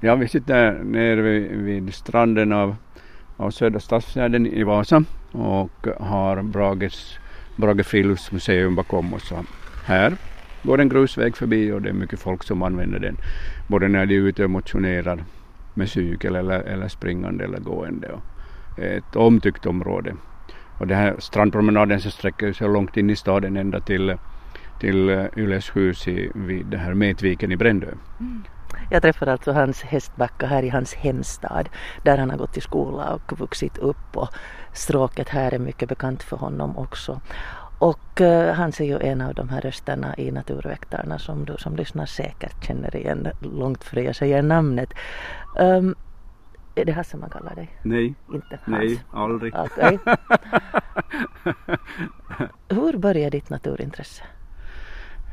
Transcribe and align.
Ja, 0.00 0.14
vi 0.14 0.28
sitter 0.28 0.84
nere 0.84 1.22
vid, 1.22 1.50
vid 1.50 1.94
stranden 1.94 2.52
av, 2.52 2.76
av 3.36 3.50
Södra 3.50 3.80
Stadsfjärden 3.80 4.46
i 4.46 4.62
Vasa 4.62 5.04
och 5.32 5.86
har 6.00 6.42
Brages, 6.42 7.18
Brage 7.56 7.86
friluftsmuseum 7.86 8.74
bakom 8.74 9.14
oss. 9.14 9.32
Här 9.84 10.16
går 10.62 10.80
en 10.80 10.88
grusväg 10.88 11.36
förbi 11.36 11.72
och 11.72 11.82
det 11.82 11.88
är 11.88 11.92
mycket 11.92 12.20
folk 12.20 12.44
som 12.44 12.62
använder 12.62 12.98
den. 12.98 13.16
Både 13.68 13.88
när 13.88 14.06
de 14.06 14.14
är 14.14 14.18
ute 14.18 14.44
och 14.44 14.50
motionerar 14.50 15.24
med 15.74 15.88
cykel 15.88 16.36
eller, 16.36 16.60
eller 16.60 16.88
springande 16.88 17.44
eller 17.44 17.58
gående. 17.58 18.08
Och 18.12 18.22
ett 18.78 19.16
omtyckt 19.16 19.66
område. 19.66 20.14
Och 20.78 20.86
den 20.86 20.98
här 20.98 21.14
strandpromenaden 21.18 22.00
så 22.00 22.10
sträcker 22.10 22.52
sig 22.52 22.68
långt 22.68 22.96
in 22.96 23.10
i 23.10 23.16
staden 23.16 23.56
ända 23.56 23.80
till, 23.80 24.16
till 24.80 25.28
Yles 25.36 25.76
hus 25.76 26.08
i, 26.08 26.30
vid 26.34 26.66
det 26.66 26.78
här 26.78 26.94
Metviken 26.94 27.52
i 27.52 27.56
Brändö. 27.56 27.88
Mm. 28.20 28.42
Jag 28.90 29.02
träffar 29.02 29.26
alltså 29.26 29.52
Hans 29.52 29.82
Hästbacka 29.82 30.46
här 30.46 30.62
i 30.62 30.68
hans 30.68 30.94
hemstad 30.94 31.68
där 32.02 32.18
han 32.18 32.30
har 32.30 32.36
gått 32.36 32.56
i 32.56 32.60
skola 32.60 33.14
och 33.14 33.38
vuxit 33.38 33.78
upp 33.78 34.16
och 34.16 34.28
stråket 34.72 35.28
här 35.28 35.54
är 35.54 35.58
mycket 35.58 35.88
bekant 35.88 36.22
för 36.22 36.36
honom 36.36 36.78
också. 36.78 37.20
Och 37.78 38.20
uh, 38.20 38.52
han 38.52 38.68
är 38.68 38.84
ju 38.84 38.98
en 38.98 39.20
av 39.20 39.34
de 39.34 39.48
här 39.48 39.60
rösterna 39.60 40.14
i 40.16 40.30
Naturväktarna 40.30 41.18
som 41.18 41.44
du 41.44 41.56
som 41.58 41.76
lyssnar 41.76 42.06
säkert 42.06 42.64
känner 42.64 42.96
igen 42.96 43.28
långt 43.40 43.84
före 43.84 44.02
jag 44.02 44.16
säger 44.16 44.42
namnet. 44.42 44.92
Um, 45.58 45.94
är 46.74 46.84
det 46.84 46.92
Hasse 46.92 47.16
man 47.16 47.30
kallar 47.30 47.54
dig? 47.54 47.78
Nej. 47.82 48.14
Inte 48.32 48.58
Hans? 48.64 48.66
Nej, 48.66 49.00
aldrig. 49.10 49.54
Okay. 49.54 49.98
Hur 52.68 52.98
började 52.98 53.30
ditt 53.30 53.50
naturintresse? 53.50 54.22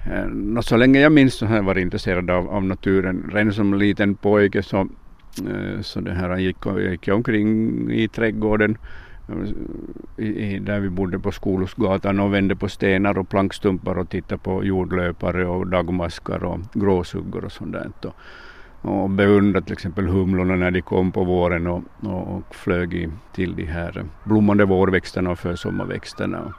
Eh, 0.06 0.62
så 0.62 0.78
länge 0.78 1.00
jag 1.00 1.12
minns 1.12 1.34
så 1.34 1.46
har 1.46 1.56
jag 1.56 1.64
varit 1.64 1.82
intresserad 1.82 2.30
av, 2.30 2.50
av 2.50 2.64
naturen. 2.64 3.30
Redan 3.34 3.54
som 3.54 3.74
liten 3.74 4.16
pojke 4.16 4.64
så, 4.64 4.78
eh, 4.78 5.82
så 5.82 6.02
det 6.02 6.14
här 6.14 6.38
gick, 6.38 6.58
gick 6.90 7.08
jag 7.08 7.16
omkring 7.16 7.92
i 7.92 8.08
trädgården 8.08 8.78
i, 10.18 10.26
i, 10.26 10.60
där 10.60 10.80
vi 10.80 10.90
bodde 10.90 11.20
på 11.20 11.32
Skolosgatan 11.32 12.20
och 12.20 12.34
vände 12.34 12.56
på 12.56 12.70
stenar 12.70 13.18
och 13.18 13.30
plankstumpar 13.30 13.98
och 13.98 14.10
tittade 14.10 14.42
på 14.42 14.64
jordlöpare 14.64 15.48
och 15.48 15.68
dagmaskar 15.68 16.44
och 16.44 16.60
gråsuggor 16.74 17.46
och 17.46 17.52
sånt 17.52 17.74
där. 17.74 17.92
Och, 18.02 19.04
och 19.04 19.10
beundrade 19.10 19.66
till 19.66 19.74
exempel 19.74 20.08
humlorna 20.08 20.56
när 20.56 20.72
de 20.72 20.82
kom 20.82 21.12
på 21.12 21.24
våren 21.24 21.68
och, 21.68 21.84
och, 22.00 22.36
och 22.38 22.56
flög 22.56 22.94
i, 22.94 23.10
till 23.36 23.56
de 23.56 23.66
här 23.66 24.06
blommande 24.24 24.66
vårväxterna 24.66 25.32
och 25.32 25.40
försommarväxterna. 25.40 26.54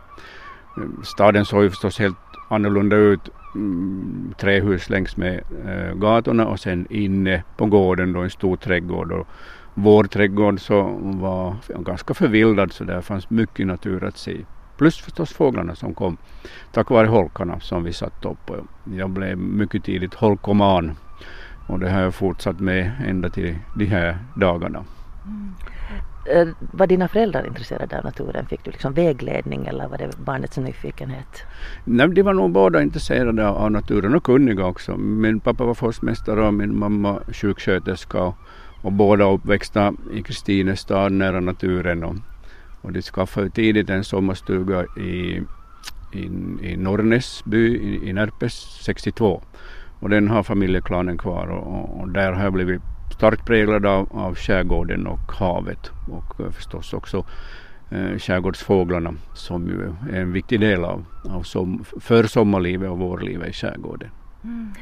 Staden 1.03 1.45
såg 1.45 1.63
ju 1.63 1.71
förstås 1.71 1.99
helt 1.99 2.17
annorlunda 2.49 2.97
ut. 2.97 3.31
Mm, 3.55 4.35
trähus 4.39 4.91
längs 4.91 5.17
med 5.17 5.41
eh, 5.67 5.95
gatorna 5.95 6.47
och 6.47 6.61
sen 6.61 6.87
inne 6.91 7.43
på 7.57 7.67
gården 7.67 8.13
då 8.13 8.21
en 8.21 8.31
stor 8.31 8.57
trädgård. 8.57 9.13
Och 9.13 9.27
vår 9.75 10.05
trädgård 10.05 10.61
så 10.61 10.83
var 11.01 11.57
ganska 11.69 12.15
förvildad 12.15 12.73
så 12.73 12.85
där 12.85 13.01
fanns 13.01 13.31
mycket 13.31 13.67
natur 13.67 14.05
att 14.05 14.19
se. 14.19 14.37
Plus 14.77 15.01
förstås 15.01 15.33
fåglarna 15.33 15.75
som 15.75 15.95
kom 15.95 16.17
tack 16.73 16.91
vare 16.91 17.07
holkarna 17.07 17.61
som 17.61 17.85
vi 17.85 17.93
satt 17.93 18.25
upp. 18.25 18.51
Jag 18.97 19.11
blev 19.11 19.39
mycket 19.39 19.85
tidigt 19.85 20.15
holkoman 20.15 20.93
och 21.67 21.79
det 21.81 21.91
har 21.91 22.01
jag 22.01 22.15
fortsatt 22.15 22.61
med 22.61 22.93
ända 23.07 23.29
till 23.29 23.59
de 23.77 23.85
här 23.85 24.19
dagarna. 24.35 24.85
Mm. 25.27 25.55
Eh, 26.27 26.49
var 26.73 26.87
dina 26.87 27.09
föräldrar 27.09 27.47
intresserade 27.47 27.99
av 27.99 28.05
naturen? 28.05 28.47
Fick 28.47 28.65
du 28.65 28.71
liksom 28.71 28.93
vägledning 28.93 29.67
eller 29.67 29.89
var 29.89 29.99
det 29.99 30.17
barnets 30.19 30.59
nyfikenhet? 30.59 31.43
Nej, 31.85 32.09
de 32.09 32.23
var 32.23 32.33
nog 32.33 32.51
båda 32.51 32.83
intresserade 32.83 33.49
av 33.49 33.71
naturen 33.71 34.15
och 34.15 34.25
kunniga 34.25 34.67
också. 34.67 34.97
Min 34.97 35.41
pappa 35.41 35.65
var 35.65 35.75
forsmästare 35.75 36.47
och 36.47 36.55
min 36.55 36.79
mamma 36.79 37.21
sjuksköterska 37.33 38.35
och, 38.83 38.93
båda 38.93 39.25
uppväxta 39.25 39.95
i 40.13 40.23
Kristinestad 40.23 41.13
nära 41.13 41.41
naturen. 41.41 42.05
Och, 42.05 42.15
och 42.83 42.93
de 42.93 43.03
skaffade 43.03 43.51
tidigt 43.51 43.91
en 43.91 44.05
sommarstuga 44.05 44.85
i, 44.97 45.43
i, 46.13 46.25
i 46.63 46.77
Norrnäsby 46.77 47.77
i, 47.77 48.09
i 48.09 48.13
Närpes 48.13 48.55
62 48.85 49.43
och 50.01 50.11
den 50.11 50.29
har 50.29 50.43
familjeklanen 50.43 51.19
kvar 51.19 51.47
och, 51.47 52.01
och 52.01 52.09
där 52.09 52.33
har 52.33 52.45
jag 52.45 52.53
blivit 52.53 52.83
starkt 53.15 53.47
präglad 53.47 53.87
av, 53.87 54.09
av 54.11 54.35
skärgården 54.35 55.07
och 55.07 55.33
havet 55.33 55.91
och 56.11 56.41
eh, 56.41 56.51
förstås 56.51 56.93
också 56.93 57.25
uh, 57.93 58.19
skärgårdsfåglarna 58.19 59.15
som 59.35 59.67
ju 59.67 59.95
är 60.13 60.21
en 60.21 60.33
viktig 60.33 60.61
del 60.61 60.85
av, 60.85 61.05
av 61.25 61.43
som, 61.43 61.85
för 62.01 62.25
sommarlivet 62.25 62.91
och 62.91 62.99
vårlivet 62.99 63.49
i 63.49 63.53
skärgården. 63.53 64.11
Mm. 64.45 64.73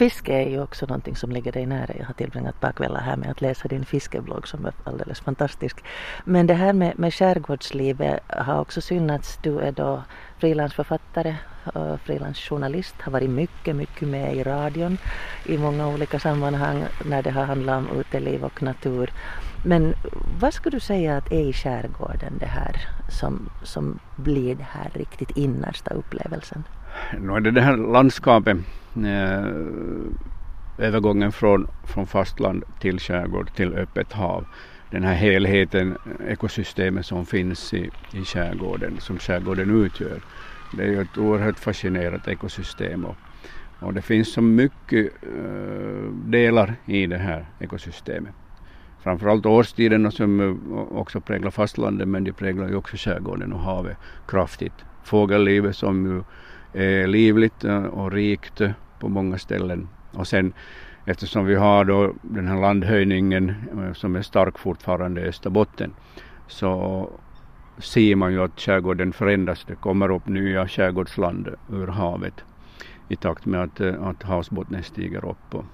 Fiske 0.00 0.32
är 0.32 0.48
ju 0.48 0.62
också 0.62 0.86
någonting 0.86 1.16
som 1.16 1.30
ligger 1.30 1.52
dig 1.52 1.66
nära. 1.66 1.94
Jag 1.98 2.06
har 2.06 2.14
tillbringat 2.14 2.60
bakvällar 2.60 3.00
här 3.00 3.16
med 3.16 3.30
att 3.30 3.40
läsa 3.40 3.68
din 3.68 3.84
fiskeblogg 3.84 4.48
som 4.48 4.66
är 4.66 4.72
alldeles 4.84 5.20
fantastisk. 5.20 5.84
Men 6.24 6.46
det 6.46 6.54
här 6.54 6.72
med, 6.72 6.98
med 6.98 7.14
skärgårdslivet 7.14 8.20
har 8.28 8.60
också 8.60 8.80
synats. 8.80 9.38
Du 9.42 9.58
är 9.58 9.72
då 9.72 10.02
frilansförfattare 10.38 11.36
och 11.64 12.00
frilansjournalist, 12.00 12.94
har 13.00 13.12
varit 13.12 13.30
mycket, 13.30 13.76
mycket 13.76 14.08
med 14.08 14.36
i 14.36 14.42
radion 14.42 14.98
i 15.46 15.58
många 15.58 15.88
olika 15.88 16.18
sammanhang 16.18 16.84
när 17.04 17.22
det 17.22 17.30
har 17.30 17.44
handlat 17.44 17.78
om 17.78 18.00
uteliv 18.00 18.44
och 18.44 18.62
natur. 18.62 19.12
Men 19.64 19.94
vad 20.40 20.54
skulle 20.54 20.76
du 20.76 20.80
säga 20.80 21.16
att 21.16 21.32
är 21.32 21.44
i 21.44 21.52
skärgården 21.52 22.38
det 22.38 22.46
här 22.46 22.88
som, 23.08 23.50
som 23.62 23.98
blir 24.16 24.54
det 24.54 24.66
här 24.70 24.90
riktigt 24.94 25.36
innersta 25.36 25.94
upplevelsen? 25.94 26.64
Nu 27.20 27.32
är 27.32 27.40
det 27.40 27.50
det 27.50 27.60
här 27.60 27.76
landskapet, 27.76 28.56
eh, 28.96 29.44
övergången 30.78 31.32
från, 31.32 31.68
från 31.84 32.06
fastland 32.06 32.64
till 32.80 32.98
skärgård 32.98 33.54
till 33.54 33.74
öppet 33.74 34.12
hav. 34.12 34.44
Den 34.90 35.04
här 35.04 35.14
helheten, 35.14 35.96
ekosystemet 36.28 37.06
som 37.06 37.26
finns 37.26 37.74
i, 37.74 37.90
i 38.12 38.24
skärgården, 38.24 38.96
som 39.00 39.18
skärgården 39.18 39.84
utgör. 39.84 40.20
Det 40.76 40.82
är 40.82 40.86
ju 40.86 41.00
ett 41.00 41.18
oerhört 41.18 41.58
fascinerande 41.58 42.32
ekosystem 42.32 43.04
och, 43.04 43.16
och 43.80 43.94
det 43.94 44.02
finns 44.02 44.32
så 44.32 44.42
mycket 44.42 45.10
eh, 45.22 46.12
delar 46.12 46.74
i 46.86 47.06
det 47.06 47.18
här 47.18 47.46
ekosystemet. 47.58 48.32
Framförallt 49.02 49.46
årstiderna 49.46 50.10
som 50.10 50.40
eh, 50.40 50.78
också 50.98 51.20
präglar 51.20 51.50
fastlandet 51.50 52.08
men 52.08 52.24
de 52.24 52.32
präglar 52.32 52.68
ju 52.68 52.74
också 52.74 52.96
skärgården 52.96 53.52
och 53.52 53.60
havet 53.60 53.96
kraftigt. 54.28 54.84
Fågellivet 55.04 55.76
som 55.76 56.06
ju 56.06 56.22
Eh, 56.72 57.08
livligt 57.08 57.64
och 57.90 58.12
rikt 58.12 58.60
på 58.98 59.08
många 59.08 59.38
ställen. 59.38 59.88
Och 60.12 60.26
sen 60.26 60.52
eftersom 61.04 61.46
vi 61.46 61.54
har 61.54 61.84
då 61.84 62.14
den 62.22 62.48
här 62.48 62.60
landhöjningen 62.60 63.54
eh, 63.72 63.92
som 63.92 64.16
är 64.16 64.22
stark 64.22 64.58
fortfarande 64.58 65.20
i 65.20 65.28
Österbotten 65.28 65.92
så 66.46 67.10
ser 67.78 68.16
man 68.16 68.32
ju 68.32 68.42
att 68.42 68.60
skärgården 68.60 69.12
förändras. 69.12 69.64
Det 69.64 69.74
kommer 69.74 70.10
upp 70.10 70.28
nya 70.28 70.68
skärgårdsland 70.68 71.48
ur 71.72 71.86
havet 71.86 72.44
i 73.08 73.16
takt 73.16 73.46
med 73.46 73.62
att, 73.62 73.80
eh, 73.80 74.02
att 74.02 74.22
havsbottnen 74.22 74.82
stiger 74.82 75.28
upp. 75.28 75.64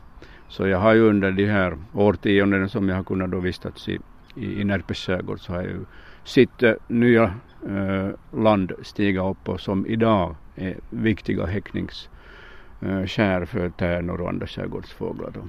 Så 0.49 0.67
jag 0.67 0.79
har 0.79 0.95
ju 0.95 1.01
under 1.01 1.33
de 1.33 1.47
här 1.47 1.77
årtiondena 1.93 2.69
som 2.69 2.89
jag 2.89 2.97
har 2.97 3.05
kunnat 3.05 3.31
då 3.31 3.41
vistats 3.41 3.89
i, 3.89 3.99
i, 4.35 4.61
i 4.61 4.65
Närpes 4.65 4.99
skärgård 4.99 5.41
så 5.41 5.53
har 5.53 5.63
jag 5.63 5.71
ju 5.71 5.85
sett 6.27 6.63
eh, 6.63 6.75
nya 6.89 7.25
äh, 7.69 8.39
land 8.41 8.73
stiga 8.83 9.31
upp 9.31 9.49
och 9.49 9.61
som 9.61 9.87
idag 9.87 10.37
är 10.57 10.77
viktiga 10.91 11.47
häckningsskär 11.47 13.41
äh, 13.41 13.47
för 13.47 13.71
tärnor 13.71 14.21
och 14.21 14.29
andra 14.29 14.47
skärgårdsfåglar. 14.47 15.31
Då. 15.35 15.41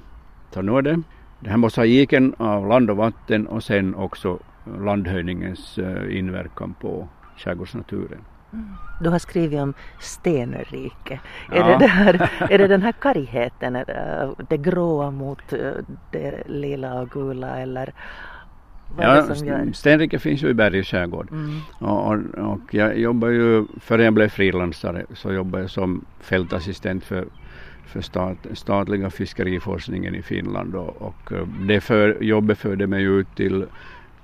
Så 0.52 0.62
nu 0.62 0.78
är 0.78 0.82
det 0.82 1.02
den 1.40 1.52
här 1.52 1.58
mosaiken 1.58 2.36
av 2.38 2.68
land 2.68 2.90
och 2.90 2.98
vatten 2.98 3.48
och 3.48 3.64
sen 3.64 3.96
också 3.96 4.40
landhöjningens 4.80 5.78
eh, 5.78 6.18
inverkan 6.18 6.76
på 6.82 7.08
skärgårdsnaturen. 7.38 8.22
Mm. 8.54 8.74
Du 9.02 9.10
har 9.10 9.20
skrivit 9.20 9.60
om 9.60 9.74
stenrike. 10.00 11.20
Ja. 11.52 11.56
Är, 11.56 11.80
det 11.80 11.88
där, 11.88 12.32
är 12.52 12.58
det 12.58 12.68
den 12.68 12.82
här 12.82 12.92
kargheten, 12.92 13.74
det 14.50 14.58
gråa 14.58 15.12
mot 15.12 15.54
eh, 15.54 15.72
det 16.12 16.44
lila 16.48 17.02
och 17.02 17.10
gula 17.10 17.60
eller 17.60 17.94
vad 18.96 19.06
ja, 19.06 19.36
gör? 19.46 19.72
Stenrike 19.74 20.20
finns 20.20 20.44
ju 20.44 20.50
i 20.50 20.54
Bergs 20.54 20.88
skärgård. 20.88 21.32
Mm. 21.32 21.60
Och, 21.80 22.12
och, 22.12 22.52
och, 22.52 22.74
jag 22.74 23.00
jobbar 23.00 23.28
ju, 23.28 23.66
före 23.82 24.04
jag 24.04 24.14
blev 24.14 24.30
frilansare 24.30 25.06
så 25.14 25.34
jobbade 25.34 25.64
jag 25.64 25.70
som 25.70 26.06
fältassistent 26.20 27.04
för, 27.04 27.26
för 27.86 28.02
stat, 28.02 28.38
statliga 28.54 29.10
fiskeriforskningen 29.10 30.16
i 30.16 30.22
Finland 30.22 30.76
och, 30.76 31.02
och 31.02 31.32
eh, 31.32 31.48
det 31.68 31.82
för, 31.82 32.24
jobbet 32.24 32.58
förde 32.58 32.88
mig 32.88 33.04
ut 33.04 33.36
till 33.36 33.66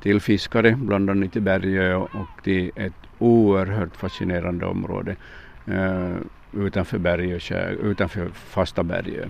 till 0.03 0.19
fiskare, 0.19 0.75
bland 0.75 1.09
annat 1.09 1.35
i 1.35 1.39
berget 1.39 1.95
och 1.95 2.43
till 2.43 2.71
ett 2.75 2.93
oerhört 3.19 3.95
fascinerande 3.95 4.65
område 4.65 5.15
uh, 5.67 6.15
utanför, 6.53 6.97
berget, 6.97 7.51
utanför 7.81 8.27
fasta 8.33 8.83
berget. 8.83 9.27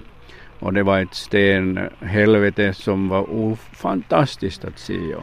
Och 0.63 0.73
det 0.73 0.83
var 0.83 0.99
ett 0.99 1.13
stenhelvete 1.13 2.73
som 2.73 3.09
var 3.09 3.55
fantastiskt 3.55 4.65
att 4.65 4.79
se. 4.79 5.15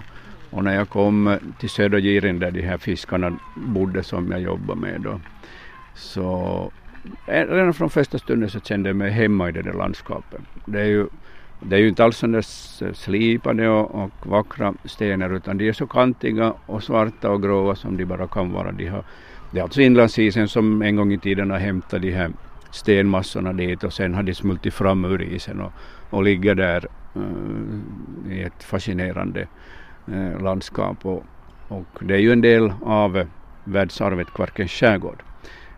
Och, 0.51 0.65
när 0.65 0.75
jag 0.75 0.89
kom 0.89 1.39
till 1.59 1.71
södra 1.71 2.01
Girin 2.01 2.39
där 2.39 2.51
de 2.51 2.63
här 2.63 2.79
fiskarna 2.79 3.39
bodde 3.57 4.03
som 4.03 4.31
jag 4.31 4.41
jobbade 4.41 4.81
med 4.81 5.01
då, 5.01 5.21
så 5.95 6.73
eh, 7.27 7.47
redan 7.47 7.75
från 7.75 7.91
första 7.91 8.19
stunden 8.19 8.51
så 8.51 8.61
kände 8.61 8.89
jag 8.89 8.97
mig 8.97 9.11
hemma 9.11 9.49
i 9.49 9.53
det 9.53 9.63
där 9.63 9.73
landskapet. 9.73 10.41
Det 10.67 10.81
är 10.81 10.87
ju 10.87 11.07
det 11.61 11.77
är 11.77 11.81
ju 11.81 11.89
inte 11.89 12.05
alls 12.05 12.17
sådana 12.17 12.43
slipade 12.93 13.69
och, 13.69 14.05
och 14.05 14.27
vackra 14.27 14.75
stenar 14.85 15.37
utan 15.37 15.59
de 15.59 15.69
är 15.69 15.73
så 15.73 15.87
kantiga 15.87 16.55
och 16.67 16.83
svarta 16.83 17.31
och 17.31 17.43
gråa 17.43 17.75
som 17.75 17.97
de 17.97 18.05
bara 18.05 18.27
kan 18.27 18.53
vara. 18.53 18.73
De 18.73 18.87
har, 18.87 19.05
det 19.51 19.59
är 19.59 19.63
alltså 19.63 19.81
inlandsisen 19.81 20.49
som 20.49 20.83
en 20.83 20.97
gång 20.97 21.13
i 21.13 21.19
tiden 21.19 21.51
har 21.51 21.59
hämtat 21.59 22.03
de 22.03 22.11
här 22.11 22.31
stenmassorna 22.70 23.52
dit 23.52 23.84
och 23.84 23.93
sen 23.93 24.14
har 24.14 24.22
de 24.22 24.34
smultit 24.34 24.75
fram 24.75 25.05
ur 25.05 25.22
isen 25.22 25.61
och, 25.61 25.72
och 26.11 26.22
ligger 26.22 26.55
där 26.55 26.87
uh, 27.17 28.32
i 28.32 28.43
ett 28.43 28.62
fascinerande 28.62 29.46
uh, 30.08 30.43
landskap. 30.43 31.06
Och, 31.06 31.25
och 31.69 31.87
det 32.00 32.14
är 32.14 32.19
ju 32.19 32.32
en 32.32 32.40
del 32.40 32.72
av 32.84 33.26
världsarvet 33.64 34.34
Kvarkens 34.34 34.70
skärgård. 34.70 35.22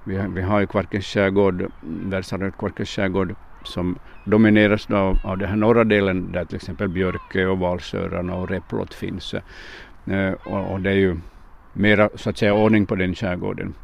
Vi 0.04 0.16
har, 0.16 0.28
vi 0.28 0.42
har 0.42 0.60
ju 0.60 0.66
Kvarkens 0.66 1.06
skärgård, 1.06 1.66
världsarvet 1.82 2.58
Kvarkens 2.58 2.88
skärgård 2.88 3.34
som 3.64 3.98
domineras 4.24 4.90
av, 4.90 5.18
av 5.24 5.38
den 5.38 5.48
här 5.48 5.56
norra 5.56 5.84
delen 5.84 6.32
där 6.32 6.44
till 6.44 6.56
exempel 6.56 6.88
björke 6.88 7.46
och 7.46 7.58
valsöran 7.58 8.30
och 8.30 8.50
räpplott 8.50 8.94
finns. 8.94 9.34
Uh, 10.08 10.32
och, 10.32 10.72
och, 10.72 10.80
det 10.80 10.90
är 10.90 10.94
ju 10.94 11.16
mera 11.72 12.08
så 12.14 12.30
att 12.30 12.38
säga 12.38 12.54
ordning 12.54 12.86
på 12.86 12.94
den 12.94 13.14
skärgården. 13.14 13.74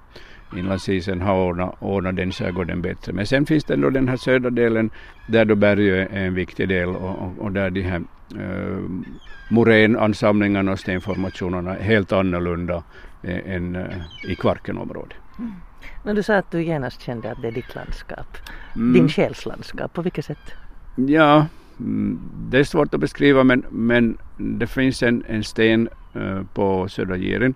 Inlandsisen 0.57 1.21
har 1.21 1.35
ordnat, 1.35 1.77
ordnat 1.79 2.17
den 2.17 2.33
skärgården 2.33 2.83
bättre. 2.83 3.13
Men 3.13 3.27
sen 3.27 3.47
finns 3.47 3.65
det 3.65 3.75
ändå 3.75 3.91
den 3.91 4.09
här 4.09 4.17
södra 4.17 4.51
delen 4.51 4.91
där 5.27 5.45
då 5.45 5.55
berget 5.55 6.13
är 6.13 6.27
en 6.27 6.35
viktig 6.35 6.69
del 6.69 6.89
och, 6.89 7.19
och, 7.19 7.39
och 7.39 7.53
där 7.53 7.71
de 7.71 7.83
här 7.83 8.03
uh, 8.37 8.91
moränansamlingarna 9.51 10.73
och 10.73 10.79
stenformationerna 10.79 11.77
är 11.77 11.83
helt 11.83 12.13
annorlunda 12.13 12.83
än 13.23 13.77
uh, 13.77 13.85
i 14.29 14.35
Kvarkenområdet. 14.35 15.17
Mm. 15.39 15.53
Men 16.05 16.17
du 16.17 16.23
sa 16.23 16.35
att 16.35 16.51
du 16.51 16.63
genast 16.63 17.01
kände 17.03 17.33
att 17.33 17.43
det 17.43 17.49
är 17.49 17.53
ditt 17.53 17.75
landskap, 17.75 18.37
mm. 18.77 18.93
din 18.93 19.09
själslandskap. 19.09 19.93
På 19.93 20.03
vilket 20.03 20.25
sätt? 20.25 20.53
Ja, 20.97 21.47
mm, 21.81 22.21
det 22.51 22.59
är 22.59 22.65
svårt 22.65 22.95
att 22.95 23.01
beskriva 23.01 23.45
men, 23.45 23.65
men 23.71 24.19
det 24.37 24.67
finns 24.67 25.03
en, 25.03 25.25
en 25.29 25.45
sten 25.45 25.89
uh, 26.17 26.43
på 26.55 26.89
Södra 26.89 27.17
Giren 27.17 27.55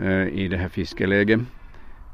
uh, 0.00 0.28
i 0.28 0.48
det 0.48 0.56
här 0.56 0.68
fiskeläget 0.68 1.40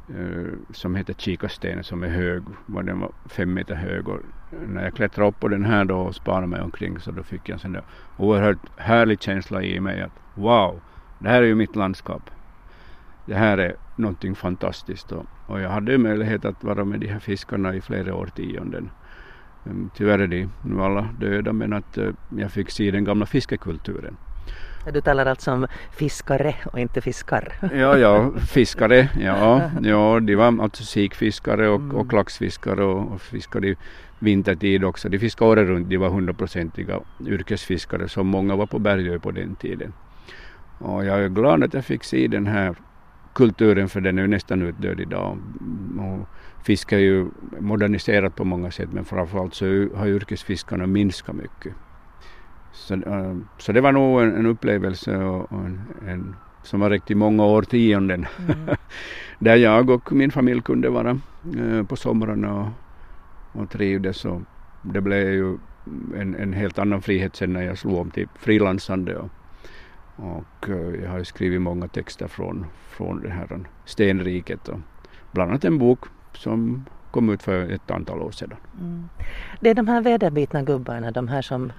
Eh, 0.09 0.53
som 0.71 0.95
heter 0.95 1.15
Kikasten 1.15 1.85
som 1.85 2.03
är 2.03 2.09
hög, 2.09 2.43
den 2.67 3.01
var 3.01 3.13
fem 3.25 3.55
meter 3.55 3.75
hög 3.75 4.09
och 4.09 4.21
när 4.69 4.85
jag 4.85 4.95
klättrade 4.95 5.29
upp 5.29 5.41
på 5.41 5.49
den 5.49 5.65
här 5.65 5.85
då 5.85 5.99
och 5.99 6.15
spanade 6.15 6.47
mig 6.47 6.61
omkring 6.61 7.01
så 7.01 7.11
då 7.11 7.23
fick 7.23 7.49
jag 7.49 7.55
en 7.55 7.59
sån 7.59 7.73
där 7.73 7.85
oerhört 8.17 8.59
härlig 8.77 9.23
känsla 9.23 9.63
i 9.63 9.81
mig 9.81 10.03
att 10.03 10.13
wow, 10.35 10.81
det 11.19 11.29
här 11.29 11.43
är 11.43 11.47
ju 11.47 11.55
mitt 11.55 11.77
landskap. 11.77 12.31
Det 13.27 13.35
här 13.35 13.59
är 13.59 13.77
någonting 13.97 14.35
fantastiskt 14.35 15.13
och, 15.13 15.27
och 15.47 15.61
jag 15.61 15.71
hade 15.71 15.99
möjlighet 15.99 16.45
att 16.45 16.65
vara 16.65 16.85
med 16.85 17.01
de 17.01 17.07
här 17.07 17.19
fiskarna 17.19 17.75
i 17.75 17.81
flera 17.81 18.15
årtionden. 18.15 18.91
Ehm, 19.67 19.91
tyvärr 19.95 20.19
är 20.19 20.27
de 20.27 20.49
nu 20.63 20.83
alla 20.83 21.09
döda 21.21 21.53
men 21.53 21.73
att 21.73 21.99
eh, 21.99 22.11
jag 22.37 22.53
fick 22.53 22.71
se 22.71 22.91
den 22.91 23.05
gamla 23.05 23.27
fiskekulturen. 23.27 24.17
Du 24.93 25.01
talar 25.01 25.27
alltså 25.27 25.53
om 25.53 25.67
fiskare 25.91 26.55
och 26.73 26.79
inte 26.79 27.01
fiskar? 27.01 27.53
ja, 27.75 27.99
ja, 27.99 28.33
fiskare, 28.49 29.09
ja, 29.21 29.71
ja, 29.83 30.21
de 30.21 30.35
var 30.35 30.63
alltså 30.63 30.85
sikfiskare 30.85 31.69
och, 31.69 31.81
mm. 31.81 31.97
och 31.97 32.13
laxfiskare 32.13 32.85
och, 32.85 33.13
och 33.13 33.21
fiskade 33.21 33.75
vintertid 34.19 34.85
också. 34.85 35.09
De 35.09 35.19
fiskade 35.19 35.51
året 35.51 35.69
runt, 35.69 35.89
de 35.89 35.97
var 35.97 36.09
hundraprocentiga 36.09 37.01
yrkesfiskare 37.27 38.09
som 38.09 38.27
många 38.27 38.57
var 38.57 38.67
på 38.67 38.79
Bergö 38.79 39.19
på 39.19 39.31
den 39.31 39.55
tiden. 39.55 39.93
Och 40.79 41.05
jag 41.05 41.25
är 41.25 41.29
glad 41.29 41.65
att 41.65 41.75
jag 41.75 41.85
fick 41.85 42.05
se 42.05 42.29
den 42.29 42.47
här 42.47 42.75
kulturen 43.35 43.89
för 43.89 44.01
den 44.01 44.19
är 44.19 44.23
ju 44.23 44.29
nästan 44.29 44.63
utdöd 44.63 45.01
idag. 45.01 45.39
Och 45.99 46.29
fisk 46.65 46.93
är 46.93 46.99
ju 46.99 47.27
moderniserat 47.61 48.37
på 48.37 48.45
många 48.45 48.71
sätt 48.71 48.89
men 48.93 49.05
framförallt 49.05 49.55
så 49.55 49.65
har 49.95 50.07
yrkesfiskarna 50.07 50.87
minskat 50.87 51.37
mycket. 51.37 51.73
Så, 52.77 52.95
äh, 52.95 53.37
så 53.59 53.73
det 53.73 53.81
var 53.81 53.93
nog 53.93 54.23
en, 54.23 54.37
en 54.37 54.47
upplevelse 54.47 55.17
och, 55.17 55.53
och 55.53 55.65
en, 55.65 55.81
en, 56.07 56.37
som 56.63 56.81
har 56.81 56.91
räckt 56.91 57.11
i 57.11 57.15
många 57.15 57.45
årtionden. 57.45 58.27
Mm. 58.39 58.77
Där 59.39 59.57
jag 59.57 59.91
och 59.91 60.13
min 60.13 60.31
familj 60.31 60.63
kunde 60.63 60.89
vara 60.89 61.21
äh, 61.57 61.83
på 61.87 61.97
somrarna 61.97 62.55
och, 62.55 63.63
och 63.63 63.71
trivdes. 63.71 64.25
Och 64.25 64.41
det 64.83 65.01
blev 65.01 65.33
ju 65.33 65.59
en, 66.17 66.35
en 66.35 66.53
helt 66.53 66.79
annan 66.79 67.03
frihet 67.03 67.37
sen 67.37 67.53
när 67.53 67.63
jag 67.63 67.79
slog 67.79 67.99
om 67.99 68.11
till 68.11 68.29
frilansande. 68.39 69.17
Och, 69.17 69.31
och 70.17 70.69
eh, 70.69 71.03
jag 71.03 71.11
har 71.11 71.25
skrivit 71.25 71.61
många 71.61 71.89
texter 71.89 72.29
från, 72.29 72.67
från 72.89 73.23
det 73.23 73.31
här 73.31 73.61
stenriket 73.85 74.69
och 74.69 74.79
bland 75.33 75.51
annat 75.51 75.65
en 75.65 75.79
bok 75.79 76.05
som 76.33 76.85
kom 77.11 77.31
ut 77.31 77.43
för 77.43 77.71
ett 77.71 77.91
antal 77.91 78.23
år 78.23 78.31
sedan. 78.31 78.59
Mm. 78.81 79.09
Det 79.61 79.71
är 79.71 79.75
de 79.75 79.89
här 79.89 80.01
väderbitna 80.01 80.63
gubbarna, 80.63 81.11
de 81.11 81.29
här 81.29 81.43
som 81.43 81.73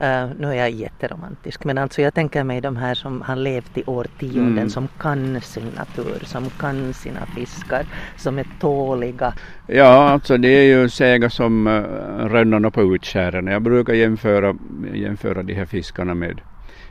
Uh, 0.00 0.30
nu 0.38 0.48
är 0.48 0.54
jag 0.54 0.70
jätteromantisk 0.70 1.64
men 1.64 1.78
alltså 1.78 2.02
jag 2.02 2.14
tänker 2.14 2.44
mig 2.44 2.60
de 2.60 2.76
här 2.76 2.94
som 2.94 3.22
har 3.22 3.36
levt 3.36 3.78
i 3.78 3.84
årtionden 3.86 4.58
mm. 4.58 4.70
som 4.70 4.88
kan 4.98 5.40
sin 5.40 5.68
natur, 5.76 6.24
som 6.24 6.50
kan 6.50 6.94
sina 6.94 7.26
fiskar, 7.26 7.86
som 8.16 8.38
är 8.38 8.46
tåliga. 8.60 9.34
Ja, 9.66 10.08
alltså 10.08 10.36
det 10.36 10.48
är 10.48 10.62
ju 10.62 10.88
säga 10.88 11.30
som 11.30 11.66
uh, 11.66 11.82
rönnorna 12.26 12.70
på 12.70 12.94
utskären. 12.94 13.46
Jag 13.46 13.62
brukar 13.62 13.92
jämföra, 13.92 14.56
jämföra 14.94 15.42
de 15.42 15.54
här 15.54 15.64
fiskarna 15.64 16.14
med 16.14 16.40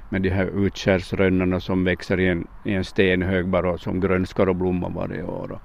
med 0.10 0.22
de 0.22 0.30
här 0.30 0.66
utskärsrönnorna 0.66 1.60
som 1.60 1.84
växer 1.84 2.20
i 2.20 2.28
en, 2.28 2.48
i 2.64 2.74
en 2.74 2.84
stenhög 2.84 3.48
bara 3.48 3.78
som 3.78 4.00
grönskar 4.00 4.50
och 4.50 4.56
blommar 4.56 4.90
varje 4.90 5.24
år. 5.24 5.52
Och 5.52 5.62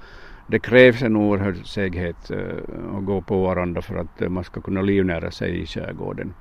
det 0.46 0.58
krävs 0.58 1.02
en 1.02 1.16
oerhörd 1.16 1.66
seghet 1.66 2.30
uh, 2.30 2.96
att 2.96 3.04
gå 3.04 3.20
på 3.20 3.42
varandra 3.42 3.82
för 3.82 3.96
att 3.96 4.30
man 4.30 4.44
ska 4.44 4.60
kunna 4.60 4.82
livnära 4.82 5.30
sig 5.30 5.60
i 5.62 5.66
skärgården. 5.66 6.34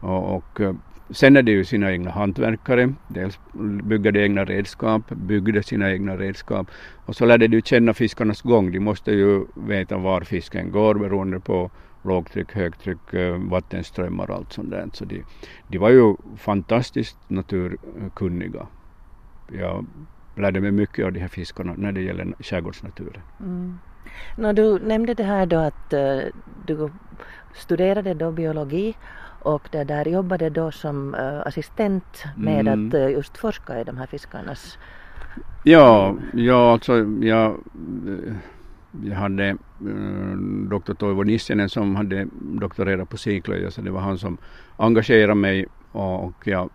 Och, 0.00 0.34
och 0.34 0.60
sen 1.10 1.36
är 1.36 1.42
det 1.42 1.52
ju 1.52 1.64
sina 1.64 1.92
egna 1.92 2.10
hantverkare, 2.10 2.94
dels 3.08 3.38
bygger 3.82 4.12
de 4.12 4.22
egna 4.22 4.44
redskap, 4.44 5.02
byggde 5.10 5.62
sina 5.62 5.90
egna 5.90 6.16
redskap 6.16 6.66
och 7.06 7.16
så 7.16 7.26
lärde 7.26 7.48
du 7.48 7.60
känna 7.64 7.94
fiskarnas 7.94 8.42
gång. 8.42 8.72
De 8.72 8.80
måste 8.80 9.12
ju 9.12 9.46
veta 9.54 9.96
var 9.96 10.20
fisken 10.20 10.70
går 10.70 10.94
beroende 10.94 11.40
på 11.40 11.70
lågtryck, 12.02 12.52
högtryck, 12.52 13.14
eh, 13.14 13.36
vattenströmmar 13.36 14.30
och 14.30 14.36
allt 14.36 14.52
sånt 14.52 14.70
där. 14.70 14.88
Så 14.92 15.04
de, 15.04 15.24
de 15.68 15.78
var 15.78 15.90
ju 15.90 16.16
fantastiskt 16.36 17.18
naturkunniga. 17.28 18.66
Jag 19.52 19.86
lärde 20.36 20.60
mig 20.60 20.72
mycket 20.72 21.04
av 21.04 21.12
de 21.12 21.20
här 21.20 21.28
fiskarna 21.28 21.74
när 21.76 21.92
det 21.92 22.00
gäller 22.00 22.34
skärgårdsnaturen. 22.40 23.22
Mm. 23.40 23.78
När 24.36 24.52
du 24.52 24.78
nämnde 24.78 25.14
det 25.14 25.24
här 25.24 25.46
då 25.46 25.56
att 25.56 25.92
uh, 25.92 26.20
du 26.66 26.90
studerade 27.54 28.14
då 28.14 28.32
biologi 28.32 28.94
och 29.38 29.68
det 29.70 29.84
där 29.84 30.08
jobbade 30.08 30.50
då 30.50 30.70
som 30.70 31.14
uh, 31.14 31.42
assistent 31.46 32.24
med 32.36 32.60
mm. 32.60 32.88
att 32.88 32.94
uh, 32.94 33.10
just 33.10 33.38
forska 33.38 33.80
i 33.80 33.84
de 33.84 33.96
här 33.96 34.06
fiskarnas... 34.06 34.78
Ja, 35.64 36.16
ja 36.32 36.72
alltså 36.72 37.06
jag 37.20 37.56
jag 39.04 39.16
hade 39.16 39.56
doktor 40.70 40.94
Toivo 40.94 41.22
Nissinen 41.22 41.68
som 41.68 41.96
hade 41.96 42.26
doktorerat 42.40 43.08
på 43.08 43.16
Siklöja 43.16 43.70
så 43.70 43.80
det 43.80 43.90
var 43.90 44.00
han 44.00 44.18
som 44.18 44.38
engagerade 44.76 45.34
mig 45.34 45.66
och 45.92 46.34
jag 46.44 46.70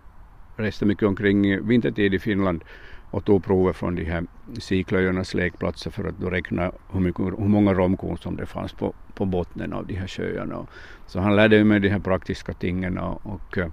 reste 0.56 0.86
mycket 0.86 1.08
omkring 1.08 1.68
vintertid 1.68 2.14
i 2.14 2.20
Finland 2.20 2.64
och 3.14 3.26
tog 3.26 3.44
prover 3.44 3.74
från 3.74 3.96
de 3.96 4.04
här 4.04 4.26
siklöjornas 4.60 5.34
lekplatser 5.34 5.92
för 5.92 6.04
att 6.08 6.20
då 6.20 6.30
räkna 6.30 6.72
hur, 6.92 7.00
mycket, 7.00 7.26
hur 7.26 7.48
många 7.48 7.74
romkorn 7.74 8.18
som 8.18 8.36
det 8.36 8.46
fanns 8.46 8.74
på, 8.74 8.94
på 9.14 9.26
bottnen 9.26 9.74
av 9.74 9.88
de 9.88 9.94
här 9.94 10.08
sjöarna. 10.08 10.68
Så 11.08 11.20
han 11.20 11.36
lärde 11.36 11.64
mig 11.64 11.80
de 11.80 11.90
här 11.90 12.00
praktiska 12.00 12.54
tingen 12.54 12.98
och, 12.98 13.26
och 13.26 13.58
eh, 13.58 13.70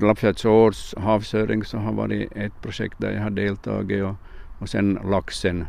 Lappfjärds 0.00 0.44
års 0.44 0.94
havsöring 0.94 1.64
så 1.64 1.78
har 1.78 1.92
varit 1.92 2.32
ett 2.36 2.62
projekt 2.62 2.94
där 2.98 3.12
jag 3.12 3.22
har 3.22 3.30
deltagit 3.30 4.02
och, 4.02 4.14
och 4.58 4.68
sen 4.68 4.98
laxen 5.04 5.66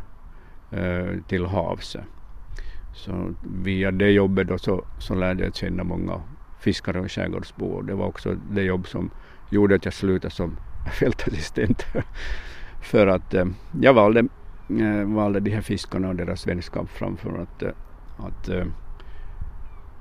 Eh, 0.74 1.20
till 1.28 1.46
havs. 1.46 1.96
Så 2.94 3.34
via 3.62 3.90
det 3.90 4.10
jobbet 4.10 4.48
då 4.48 4.58
så, 4.58 4.84
så 4.98 5.14
lärde 5.14 5.44
jag 5.44 5.54
känna 5.54 5.84
många 5.84 6.20
fiskare 6.60 7.00
och 7.00 7.12
skärgårdsbor. 7.12 7.82
Det 7.82 7.94
var 7.94 8.06
också 8.06 8.36
det 8.50 8.62
jobb 8.62 8.86
som 8.86 9.10
gjorde 9.50 9.74
att 9.74 9.84
jag 9.84 9.94
slutade 9.94 10.34
som 10.34 10.56
fältassistent. 11.00 11.86
För 12.84 13.06
att 13.06 13.34
eh, 13.34 13.44
jag 13.80 13.94
valde, 13.94 14.20
eh, 14.68 15.04
valde 15.04 15.40
de 15.40 15.50
här 15.50 15.60
fiskarna 15.60 16.08
och 16.08 16.16
deras 16.16 16.46
vänskap 16.46 16.88
framför 16.90 17.38
att, 17.42 17.62
eh, 17.62 17.70
att 18.16 18.50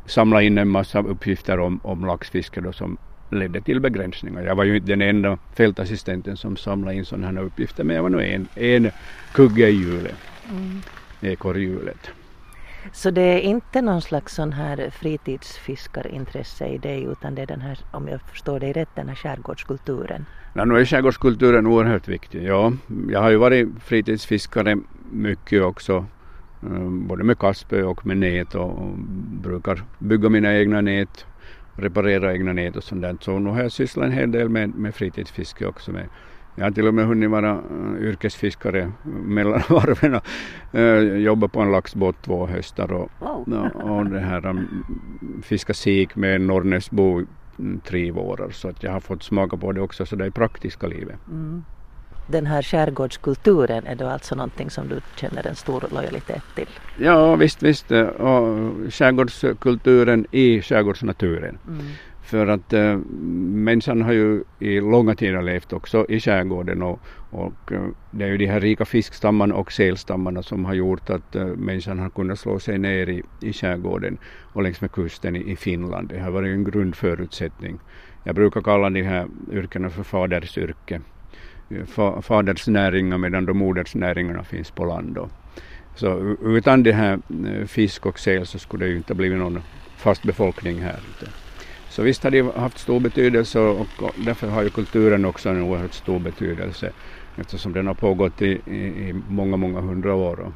samla 0.06 0.42
in 0.42 0.58
en 0.58 0.68
massa 0.68 1.00
uppgifter 1.00 1.60
om, 1.60 1.80
om 1.84 2.06
laxfiske 2.06 2.62
då 2.62 2.74
som 2.74 2.98
ledde 3.30 3.62
till 3.62 3.80
begränsningar. 3.80 4.44
Jag 4.44 4.56
var 4.56 4.64
ju 4.64 4.76
inte 4.76 4.88
den 4.88 5.02
enda 5.02 5.38
fältassistenten 5.54 6.38
som 6.38 6.58
samlade 6.58 6.98
in 6.98 7.06
sådana 7.06 7.28
här 7.28 7.46
uppgifter 7.46 7.84
men 7.84 7.96
jag 7.96 8.04
var 8.04 8.10
nog 8.10 8.22
en, 8.22 8.48
en 8.56 8.92
kugge 9.34 9.68
i 9.68 9.72
hjulet 9.72 10.16
mm. 10.50 10.82
ekorrhjulet. 11.22 12.12
Så 12.92 13.12
det 13.12 13.22
är 13.22 13.40
inte 13.40 13.82
någon 13.82 14.02
slags 14.02 14.36
sån 14.36 14.54
här 14.54 14.90
fritidsfiskarintresse 14.90 16.68
i 16.68 16.78
dig 16.78 17.04
utan 17.04 17.36
det 17.36 17.42
är 17.42 17.46
den 17.46 17.62
här, 17.62 17.80
om 17.92 18.08
jag 18.08 18.22
förstår 18.22 18.60
dig 18.60 18.74
rätt, 18.74 18.90
den 18.96 19.08
här 19.08 19.16
skärgårdskulturen? 19.16 20.26
Ja, 20.54 20.66
nu 20.66 20.80
är 20.80 20.86
skärgårdskulturen 20.86 21.68
oerhört 21.68 22.08
viktig. 22.08 22.44
Ja, 22.44 22.74
jag 23.10 23.22
har 23.22 23.30
ju 23.30 23.38
varit 23.38 23.68
fritidsfiskare 23.84 24.78
mycket 25.12 25.64
också, 25.64 26.06
eh, 26.64 26.90
både 26.90 27.24
med 27.24 27.40
kastspö 27.40 27.84
och 27.84 28.06
med 28.06 28.18
nät 28.18 28.56
och, 28.56 28.72
och 28.72 28.98
brukar 29.42 29.84
bygga 30.00 30.30
mina 30.30 30.54
egna 30.54 30.82
nät 30.82 31.26
reparera 31.76 32.34
egna 32.34 32.54
nät 32.54 32.76
och 32.76 32.84
sånt 32.84 33.02
där. 33.02 33.18
Så 33.20 33.40
nu 33.40 33.50
har 33.50 33.62
jag 33.62 33.72
sysslat 33.72 34.06
en 34.06 34.12
hel 34.12 34.32
del 34.32 34.50
med, 34.50 34.76
med 34.76 34.96
fritidsfiske 34.96 35.66
också. 35.66 35.92
Med, 35.92 36.08
jag 36.56 36.64
har 36.64 36.72
till 36.72 36.88
och 36.88 36.94
med 36.94 37.06
hunnit 37.06 37.30
vara 37.30 37.54
uh, 37.54 38.02
yrkesfiskare 38.02 38.92
mellan 39.04 39.62
varven 39.70 40.16
och 40.16 40.24
uh, 40.76 41.18
jobba 41.18 41.48
på 41.48 41.62
en 41.62 41.72
laxbåt 41.72 42.22
två 42.22 42.48
höstar 42.48 42.92
och, 42.92 43.10
och, 43.20 43.48
och 43.76 44.06
det 44.06 44.20
här 44.20 44.46
um, 44.46 44.86
fiska 45.44 45.74
sik 45.74 46.16
med 46.16 46.42
Norrnäsbo 46.42 47.22
tre 47.84 48.12
vårar 48.12 48.50
så 48.50 48.70
att 48.70 48.84
jag 48.84 48.92
har 48.92 49.00
fått 49.00 49.24
smaka 49.24 49.58
på 49.58 49.72
det 49.72 49.82
också 49.82 50.06
så 50.06 50.16
det 50.16 50.26
är 50.26 50.30
praktiska 50.30 50.88
livet. 50.88 51.16
Mm. 51.32 51.64
Den 52.28 52.46
här 52.46 52.62
skärgårdskulturen 52.62 53.86
är 53.88 53.96
då 53.96 54.08
alltså 54.08 54.36
någonting 54.36 54.70
som 54.70 54.88
du 54.88 55.02
känner 55.16 55.48
en 55.48 55.56
stor 55.56 55.84
lojalitet 55.92 56.44
till? 56.56 56.68
Ja 56.98 57.36
visst, 57.36 57.64
visst. 57.64 57.92
Och 57.92 58.48
skärgårdskulturen 58.90 60.26
i 60.32 60.62
skärgårdsnaturen. 60.62 61.58
Mm. 61.68 61.86
För 62.24 62.48
att 62.48 62.74
äh, 62.74 62.98
människan 63.68 64.02
har 64.02 64.14
ju 64.14 64.44
i 64.60 64.80
långa 64.80 65.16
tider 65.16 65.42
levt 65.42 65.74
också 65.74 66.06
i 66.10 66.20
skärgården 66.20 66.82
och, 66.82 67.00
och 67.30 67.72
eh, 67.72 67.82
det 68.12 68.24
är 68.24 68.28
ju 68.28 68.38
de 68.38 68.46
här 68.46 68.60
rika 68.60 68.86
fiskstammarna 68.86 69.56
och 69.56 69.72
sälstammarna 69.72 70.44
som 70.44 70.66
har 70.66 70.74
gjort 70.74 71.10
att 71.10 71.36
äh, 71.36 71.46
människan 71.46 72.00
har 72.00 72.10
kunnat 72.10 72.40
slå 72.40 72.60
sig 72.60 72.78
ner 72.78 73.10
i, 73.10 73.24
i 73.42 73.54
skärgården 73.54 74.18
och 74.54 74.64
längs 74.64 74.82
med 74.82 74.92
kusten 74.92 75.36
i, 75.36 75.52
i 75.52 75.56
Finland. 75.56 76.10
Det 76.10 76.20
har 76.20 76.32
varit 76.32 76.54
en 76.54 76.64
grundförutsättning. 76.64 77.80
Jag 78.24 78.36
brukar 78.36 78.62
kalla 78.62 78.90
de 78.90 79.04
här 79.04 79.28
yrkena 79.52 79.90
för 79.90 80.04
fadersyrke. 80.04 81.02
Fadersnäringar 82.22 83.18
medan 83.18 83.46
de 83.46 83.58
modersnäringarna 83.58 84.44
finns 84.44 84.72
på 84.72 84.86
land. 84.86 85.16
Då. 85.16 85.30
Så 85.96 86.36
utan 86.44 86.84
det 86.84 86.94
här 86.94 87.20
fisk 87.66 88.06
och 88.06 88.20
säl 88.20 88.46
så 88.46 88.60
skulle 88.60 88.86
det 88.86 88.92
ju 88.92 88.98
inte 88.98 89.16
blivit 89.16 89.40
någon 89.40 89.62
fast 89.98 90.24
befolkning 90.24 90.82
här. 90.82 91.00
Så 91.94 92.02
visst 92.02 92.24
har 92.24 92.32
det 92.32 92.56
haft 92.56 92.78
stor 92.78 93.00
betydelse 93.00 93.60
och 93.60 93.88
därför 94.26 94.48
har 94.48 94.64
ju 94.64 94.70
kulturen 94.70 95.26
också 95.26 95.50
en 95.50 95.62
oerhört 95.62 95.94
stor 95.94 96.20
betydelse 96.20 96.92
eftersom 97.36 97.74
den 97.74 97.88
har 97.88 97.94
pågått 97.94 98.42
i, 98.42 98.62
i, 98.66 99.10
i 99.10 99.14
många, 99.30 99.58
många 99.58 99.82
hundra 99.82 100.16
år. 100.16 100.40
Och, 100.40 100.54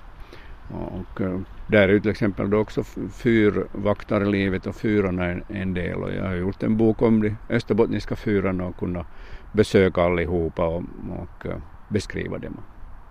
och 0.99 1.21
eh, 1.21 1.39
där 1.67 1.89
är 1.89 1.93
ju 1.93 1.99
till 1.99 2.11
exempel 2.11 2.49
då 2.49 2.57
också 2.57 2.83
fyrvaktarlivet 3.11 4.67
och 4.67 4.75
fyrarna 4.75 5.25
en, 5.25 5.43
en 5.47 5.73
del 5.73 6.03
och 6.03 6.13
jag 6.13 6.23
har 6.23 6.35
gjort 6.35 6.63
en 6.63 6.77
bok 6.77 7.01
om 7.01 7.21
de 7.21 7.35
österbottniska 7.49 8.15
fyrarna 8.15 8.65
och 8.65 8.77
kunnat 8.77 9.07
besöka 9.51 10.01
allihopa 10.01 10.67
och, 10.67 10.83
och 11.09 11.45
eh, 11.45 11.57
beskriva 11.89 12.37
dem. 12.37 12.57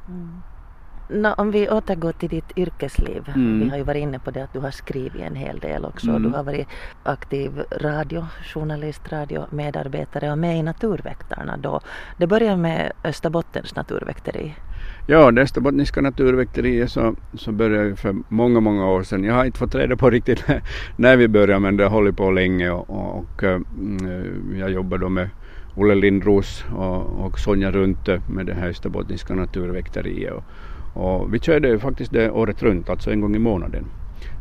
Mm. 0.08 0.28
No, 1.08 1.28
om 1.36 1.50
vi 1.50 1.68
återgår 1.68 2.12
till 2.12 2.28
ditt 2.28 2.58
yrkesliv. 2.58 3.32
Mm. 3.34 3.60
Vi 3.60 3.68
har 3.68 3.76
ju 3.76 3.82
varit 3.82 4.02
inne 4.02 4.18
på 4.18 4.30
det 4.30 4.44
att 4.44 4.52
du 4.52 4.58
har 4.58 4.70
skrivit 4.70 5.22
en 5.22 5.34
hel 5.34 5.58
del 5.58 5.84
också. 5.84 6.08
Mm. 6.10 6.22
Du 6.22 6.28
har 6.28 6.44
varit 6.44 6.68
aktiv 7.02 7.62
radiojournalist, 7.70 9.12
radiomedarbetare 9.12 10.32
och 10.32 10.38
med 10.38 10.58
i 10.58 10.62
Naturväktarna 10.62 11.56
då. 11.56 11.80
Det 12.16 12.26
började 12.26 12.56
med 12.56 12.92
Österbottens 13.04 13.76
naturväkteri. 13.76 14.54
Ja, 15.06 15.30
det 15.30 15.42
Österbottniska 15.42 16.00
naturväkteriet 16.00 16.90
så, 16.90 17.14
så 17.34 17.52
började 17.52 17.88
ju 17.88 17.96
för 17.96 18.16
många, 18.28 18.60
många 18.60 18.86
år 18.86 19.02
sedan. 19.02 19.24
Jag 19.24 19.34
har 19.34 19.44
inte 19.44 19.58
fått 19.58 19.74
reda 19.74 19.96
på 19.96 20.10
riktigt 20.10 20.44
när 20.96 21.16
vi 21.16 21.28
började 21.28 21.60
men 21.60 21.76
det 21.76 21.84
har 21.84 21.90
hållit 21.90 22.16
på 22.16 22.30
länge 22.30 22.70
och, 22.70 22.90
och, 22.90 23.18
och 23.18 23.42
mm, 23.44 24.56
jag 24.58 24.70
jobbar 24.70 24.98
då 24.98 25.08
med 25.08 25.28
Olle 25.74 25.94
Lindros 25.94 26.64
och, 26.76 27.24
och 27.26 27.38
Sonja 27.38 27.70
Runte 27.70 28.22
med 28.30 28.46
det 28.46 28.54
här 28.54 28.68
Österbottniska 28.68 29.34
naturväkteriet. 29.34 30.32
Och, 30.32 30.44
och 30.96 31.34
vi 31.34 31.38
körde 31.38 31.68
ju 31.68 31.78
faktiskt 31.78 32.12
det 32.12 32.30
året 32.30 32.62
runt, 32.62 32.88
alltså 32.88 33.10
en 33.10 33.20
gång 33.20 33.36
i 33.36 33.38
månaden. 33.38 33.84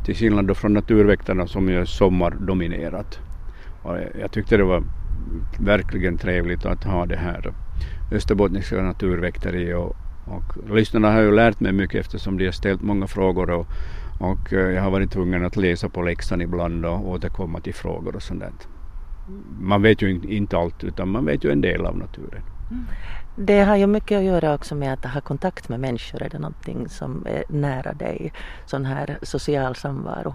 Till 0.04 0.14
skillnad 0.14 0.46
då 0.46 0.54
från 0.54 0.72
Naturväktarna 0.72 1.46
som 1.46 1.68
ju 1.68 1.80
är 1.80 1.84
sommardominerat. 1.84 3.20
Och 3.82 3.96
jag 4.20 4.32
tyckte 4.32 4.56
det 4.56 4.64
var 4.64 4.82
verkligen 5.60 6.18
trevligt 6.18 6.64
att 6.66 6.84
ha 6.84 7.06
det 7.06 7.16
här 7.16 7.52
Österbottniska 8.12 8.82
naturväkteri 8.82 9.74
och, 9.74 9.96
och 10.26 10.74
lyssnarna 10.76 11.12
har 11.12 11.20
ju 11.20 11.32
lärt 11.34 11.60
mig 11.60 11.72
mycket 11.72 12.00
eftersom 12.00 12.38
de 12.38 12.44
har 12.44 12.52
ställt 12.52 12.82
många 12.82 13.06
frågor 13.06 13.50
och, 13.50 13.66
och 14.20 14.52
eh, 14.52 14.70
jag 14.70 14.82
har 14.82 14.90
varit 14.90 15.10
tvungen 15.10 15.44
att 15.44 15.56
läsa 15.56 15.88
på 15.88 16.02
läxan 16.02 16.42
ibland 16.42 16.86
och 16.86 17.08
återkomma 17.08 17.60
till 17.60 17.74
frågor 17.74 18.16
och 18.16 18.22
sånt 18.22 18.40
där. 18.40 18.52
Man 19.60 19.82
vet 19.82 20.02
ju 20.02 20.20
inte 20.22 20.58
allt 20.58 20.84
utan 20.84 21.08
man 21.08 21.24
vet 21.24 21.44
ju 21.44 21.50
en 21.50 21.60
del 21.60 21.86
av 21.86 21.98
naturen. 21.98 22.42
Mm. 22.70 22.84
Det 23.38 23.60
har 23.60 23.76
ju 23.76 23.86
mycket 23.86 24.18
att 24.18 24.24
göra 24.24 24.54
också 24.54 24.74
med 24.74 24.92
att 24.92 25.04
ha 25.04 25.20
kontakt 25.20 25.68
med 25.68 25.80
människor. 25.80 26.22
Är 26.22 26.28
det 26.28 26.38
någonting 26.38 26.88
som 26.88 27.26
är 27.26 27.44
nära 27.48 27.92
dig? 27.92 28.32
Sån 28.66 28.84
här 28.84 29.18
social 29.22 29.74
samvaro? 29.74 30.34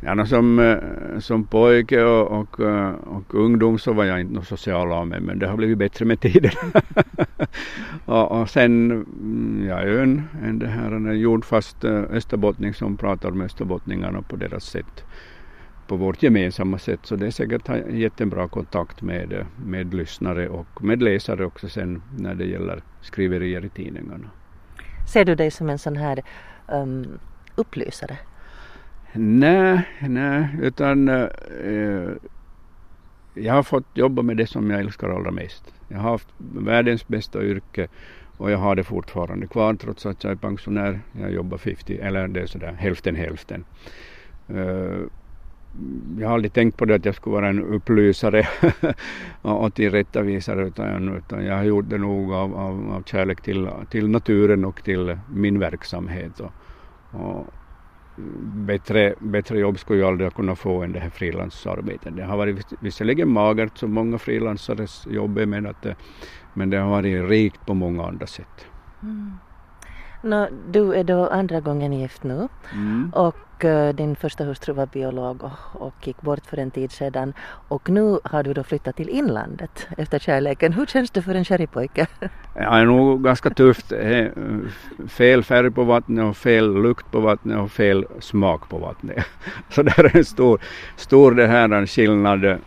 Ja, 0.00 0.26
som, 0.26 0.58
eh, 0.58 1.18
som 1.18 1.44
pojke 1.44 2.02
och, 2.02 2.40
och, 2.40 2.60
eh, 2.60 2.90
och 2.90 3.34
ungdom 3.34 3.78
så 3.78 3.92
var 3.92 4.04
jag 4.04 4.20
inte 4.20 4.34
någon 4.34 4.44
social 4.44 4.92
av 4.92 5.06
mig 5.06 5.20
men 5.20 5.38
det 5.38 5.46
har 5.46 5.56
blivit 5.56 5.78
bättre 5.78 6.04
med 6.04 6.20
tiden. 6.20 6.52
och, 8.04 8.40
och 8.40 8.50
sen, 8.50 8.90
mm, 8.90 9.66
jag 9.68 9.82
är 9.82 9.86
ju 9.86 10.02
en, 10.02 10.22
en, 10.42 10.58
det 10.58 10.66
här, 10.66 10.92
en 10.92 11.20
jordfast 11.20 11.84
eh, 11.84 12.02
österbottning 12.10 12.74
som 12.74 12.96
pratar 12.96 13.30
med 13.30 13.44
österbottningarna 13.44 14.22
på 14.22 14.36
deras 14.36 14.64
sätt 14.64 15.04
på 15.86 15.96
vårt 15.96 16.22
gemensamma 16.22 16.78
sätt. 16.78 17.00
Så 17.02 17.16
det 17.16 17.26
är 17.26 17.30
säkert 17.30 17.68
jättebra 17.90 18.48
kontakt 18.48 19.02
med, 19.02 19.46
med 19.66 19.94
lyssnare 19.94 20.48
och 20.48 20.84
med 20.84 21.02
läsare 21.02 21.44
också 21.44 21.68
sen 21.68 22.02
när 22.18 22.34
det 22.34 22.44
gäller 22.44 22.82
skriverier 23.00 23.64
i 23.64 23.68
tidningarna. 23.68 24.30
Ser 25.12 25.24
du 25.24 25.34
dig 25.34 25.50
som 25.50 25.70
en 25.70 25.78
sån 25.78 25.96
här 25.96 26.22
um, 26.68 27.18
upplysare? 27.56 28.18
Nej, 29.12 29.88
nej, 30.00 30.48
utan 30.62 31.08
eh, 31.08 32.10
jag 33.34 33.54
har 33.54 33.62
fått 33.62 33.86
jobba 33.94 34.22
med 34.22 34.36
det 34.36 34.46
som 34.46 34.70
jag 34.70 34.80
älskar 34.80 35.08
allra 35.08 35.30
mest. 35.30 35.74
Jag 35.88 35.98
har 35.98 36.10
haft 36.10 36.28
världens 36.38 37.08
bästa 37.08 37.42
yrke 37.42 37.88
och 38.36 38.50
jag 38.50 38.58
har 38.58 38.76
det 38.76 38.84
fortfarande 38.84 39.46
kvar 39.46 39.74
trots 39.74 40.06
att 40.06 40.24
jag 40.24 40.30
är 40.30 40.36
pensionär. 40.36 41.00
Jag 41.12 41.32
jobbar 41.32 41.58
50, 41.58 41.98
eller 41.98 42.28
det 42.28 42.40
är 42.40 42.46
sådär 42.46 42.72
hälften 42.72 43.16
hälften. 43.16 43.64
Uh, 44.50 45.06
jag 46.18 46.28
har 46.28 46.34
aldrig 46.34 46.52
tänkt 46.52 46.76
på 46.76 46.84
det 46.84 46.94
att 46.94 47.04
jag 47.04 47.14
skulle 47.14 47.34
vara 47.34 47.48
en 47.48 47.64
upplysare 47.64 48.48
och 49.42 49.74
tillrättavisare 49.74 50.66
utan, 50.66 51.16
utan 51.16 51.44
jag 51.44 51.56
har 51.56 51.64
gjort 51.64 51.88
det 51.88 51.98
nog 51.98 52.32
av, 52.32 52.54
av, 52.54 52.92
av 52.92 53.02
kärlek 53.02 53.40
till, 53.40 53.68
till 53.90 54.08
naturen 54.08 54.64
och 54.64 54.84
till 54.84 55.18
min 55.34 55.58
verksamhet. 55.58 56.40
Och, 56.40 56.52
och 57.20 57.46
bättre, 58.66 59.14
bättre 59.18 59.58
jobb 59.58 59.78
skulle 59.78 60.00
jag 60.00 60.08
aldrig 60.08 60.34
kunna 60.34 60.56
få 60.56 60.82
än 60.82 60.92
det 60.92 61.00
här 61.00 61.10
frilansarbetet. 61.10 62.16
Det 62.16 62.24
har 62.24 62.36
varit 62.36 62.72
visserligen 62.80 63.28
magert 63.28 63.78
som 63.78 63.92
många 63.92 64.18
frilansares 64.18 65.06
jobb 65.06 65.38
är 65.38 65.46
men, 65.46 65.66
att, 65.66 65.86
men 66.54 66.70
det 66.70 66.76
har 66.76 66.90
varit 66.90 67.28
rikt 67.28 67.66
på 67.66 67.74
många 67.74 68.06
andra 68.06 68.26
sätt. 68.26 68.66
Mm. 69.02 69.32
No, 70.24 70.48
du 70.70 70.94
är 70.94 71.04
då 71.04 71.26
andra 71.26 71.60
gången 71.60 71.92
gift 71.92 72.22
nu 72.22 72.48
mm. 72.72 73.10
och 73.14 73.64
uh, 73.64 73.88
din 73.88 74.16
första 74.16 74.44
hustru 74.44 74.72
var 74.72 74.86
biolog 74.86 75.44
och, 75.44 75.82
och 75.82 75.94
gick 76.06 76.22
bort 76.22 76.46
för 76.46 76.56
en 76.56 76.70
tid 76.70 76.92
sedan 76.92 77.32
och 77.68 77.90
nu 77.90 78.18
har 78.24 78.42
du 78.42 78.52
då 78.52 78.62
flyttat 78.62 78.96
till 78.96 79.08
inlandet 79.08 79.86
efter 79.98 80.18
kärleken. 80.18 80.72
Hur 80.72 80.86
känns 80.86 81.10
det 81.10 81.22
för 81.22 81.34
en? 81.34 81.44
Ja, 82.54 82.70
det 82.70 82.80
är 82.80 82.84
nog 82.84 83.24
ganska 83.24 83.50
tufft. 83.50 83.92
Fel 85.08 85.42
färg 85.42 85.70
på 85.70 85.84
vattnet 85.84 86.24
och 86.24 86.36
fel 86.36 86.82
lukt 86.82 87.10
på 87.10 87.20
vattnet 87.20 87.58
och 87.58 87.70
fel 87.70 88.06
smak 88.20 88.68
på 88.68 88.78
vattnet. 88.78 89.24
Så 89.70 89.82
det 89.82 89.98
är 89.98 90.16
en 90.16 90.24
stor, 90.24 90.60
stor 90.96 91.32
det 91.32 91.46
här 91.46 91.86
skillnad. 91.86 92.44
Eh, 92.44 92.58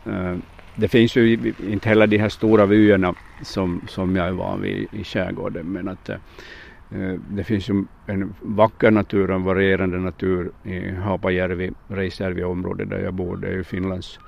det 0.75 0.87
finns 0.87 1.15
ju 1.15 1.53
inte 1.67 1.89
heller 1.89 2.07
de 2.07 2.17
här 2.17 2.29
stora 2.29 2.65
vyerna 2.65 3.13
som, 3.41 3.81
som 3.87 4.15
jag 4.15 4.27
är 4.27 4.31
van 4.31 4.61
vid 4.61 4.87
i 4.91 5.03
skärgården 5.03 5.65
men 5.65 5.87
att 5.87 6.09
eh, 6.09 6.15
Eh, 6.15 6.66
Eh, 6.91 7.19
det 7.29 7.43
finns 7.43 7.69
ju 7.69 7.83
en 8.05 8.33
vacker 8.41 8.91
natur, 8.91 9.31
en 9.31 9.43
varierande 9.43 9.97
natur 9.97 10.51
i 10.63 10.91
Haapajärvi, 10.91 11.71
Reisjärvi-området 11.87 12.89
där 12.89 12.99
jag 12.99 13.13
bor. 13.13 13.37
Det 13.37 13.47
är 13.47 13.53
ju 13.53 13.63
Finlands 13.63 14.19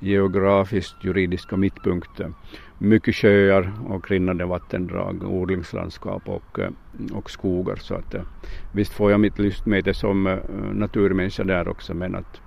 geografiskt 0.00 1.04
juridiska 1.04 1.56
mittpunkt. 1.56 2.20
Mycket 2.78 3.14
sjöar 3.14 3.72
och 3.88 4.10
rinnande 4.10 4.44
vattendrag, 4.44 5.22
odlingslandskap 5.24 6.28
och, 6.28 6.58
eh, 6.58 6.70
och 7.12 7.30
skogar. 7.30 7.76
Så 7.76 7.94
att, 7.94 8.14
eh, 8.14 8.22
visst 8.72 8.92
får 8.92 9.10
jag 9.10 9.20
mitt 9.20 9.38
lystmäte 9.38 9.94
som 9.94 10.38
naturmänniska 10.72 11.44
där 11.44 11.68
också 11.68 11.94
men 11.94 12.14
att 12.14 12.40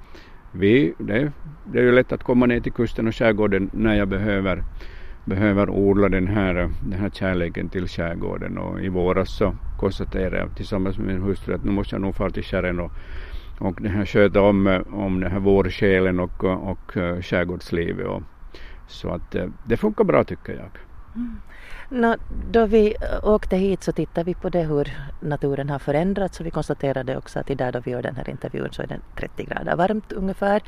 vi, 0.52 0.94
det, 0.98 1.32
det 1.66 1.80
är 1.80 1.84
ju 1.84 1.92
lätt 1.92 2.12
att 2.12 2.24
komma 2.24 2.46
ner 2.46 2.60
till 2.60 2.72
kusten 2.72 3.08
och 3.08 3.16
skärgården 3.16 3.70
när 3.74 3.96
jag 3.96 4.08
behöver 4.08 4.64
behöver 5.30 5.70
odla 5.70 6.10
den 6.10 6.28
här, 6.28 6.54
den 6.82 7.00
här 7.00 7.10
kärleken 7.10 7.70
till 7.70 7.88
skärgården 7.88 8.58
och 8.58 8.82
i 8.82 8.90
våras 8.90 9.30
så 9.38 9.56
konstaterade 9.80 10.38
jag 10.38 10.56
tillsammans 10.56 10.98
med 10.98 11.08
min 11.08 11.22
hustru 11.22 11.56
att 11.56 11.64
nu 11.64 11.72
måste 11.72 11.96
jag 11.96 12.02
nog 12.02 12.16
fara 12.16 12.30
till 12.30 12.44
skären 12.44 12.80
och, 12.80 12.92
och 13.60 13.82
det 13.82 13.90
här, 13.90 14.06
sköta 14.06 14.42
om, 14.42 14.84
om 14.92 15.20
den 15.20 15.32
här 15.32 15.40
vårsjälen 15.40 16.20
och, 16.20 16.44
och 16.44 16.98
eh, 16.98 17.22
skärgårdslivet. 17.22 18.08
Och, 18.08 18.24
så 18.88 19.10
att 19.10 19.36
eh, 19.36 19.46
det 19.68 19.78
funkar 19.78 20.04
bra 20.04 20.24
tycker 20.24 20.54
jag. 20.54 20.70
Mm. 21.16 21.40
No, 21.90 22.16
då 22.52 22.66
vi 22.66 22.96
eh, 23.02 23.30
åkte 23.30 23.58
hit 23.58 23.84
så 23.84 23.92
tittade 23.92 24.26
vi 24.26 24.34
på 24.34 24.50
det 24.50 24.64
hur 24.64 24.98
naturen 25.22 25.70
har 25.70 25.80
förändrats 25.80 26.40
och 26.40 26.46
vi 26.46 26.52
konstaterade 26.52 27.18
också 27.18 27.40
att 27.40 27.50
idag 27.50 27.74
då 27.74 27.80
vi 27.80 27.92
gör 27.92 28.02
den 28.02 28.16
här 28.16 28.30
intervjun 28.30 28.70
så 28.72 28.82
är 28.82 28.88
det 28.88 29.00
30 29.16 29.44
grader 29.44 29.76
varmt 29.76 30.12
ungefär. 30.12 30.62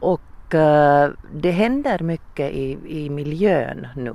Och 0.00 0.20
Eh, 0.54 1.08
det 1.32 1.50
händer 1.50 1.98
mycket 1.98 2.52
i, 2.52 2.78
i 2.86 3.10
miljön 3.10 3.86
nu. 3.96 4.14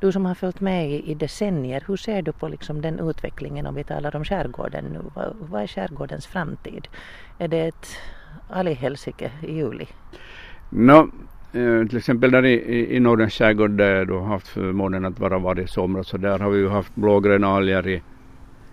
Du 0.00 0.12
som 0.12 0.26
har 0.26 0.34
följt 0.34 0.60
med 0.60 0.90
i, 0.90 1.10
i 1.10 1.14
decennier, 1.14 1.84
hur 1.86 1.96
ser 1.96 2.22
du 2.22 2.32
på 2.32 2.48
liksom 2.48 2.80
den 2.82 3.00
utvecklingen 3.00 3.66
om 3.66 3.74
vi 3.74 3.84
talar 3.84 4.16
om 4.16 4.24
skärgården 4.24 4.84
nu? 4.84 5.00
Vad, 5.14 5.36
vad 5.50 5.62
är 5.62 5.66
skärgårdens 5.66 6.26
framtid? 6.26 6.88
Är 7.38 7.48
det 7.48 7.66
ett 7.66 7.88
allihelsike 8.50 9.30
i 9.42 9.54
juli? 9.56 9.86
No, 10.70 11.10
eh, 11.52 11.86
till 11.88 11.98
exempel 11.98 12.30
där 12.30 12.44
i, 12.44 12.96
i 12.96 13.00
Nordens 13.00 13.34
skärgård 13.34 13.70
där 13.70 13.94
jag 13.96 14.08
då 14.08 14.20
haft 14.20 14.48
förmånen 14.48 15.04
att 15.04 15.20
vara 15.20 15.38
varje 15.38 15.66
somras 15.66 16.08
så 16.08 16.16
där 16.16 16.38
har 16.38 16.50
vi 16.50 16.58
ju 16.58 16.68
haft 16.68 16.94
blågröna 16.94 17.48
alger 17.48 17.88
i, 17.88 18.02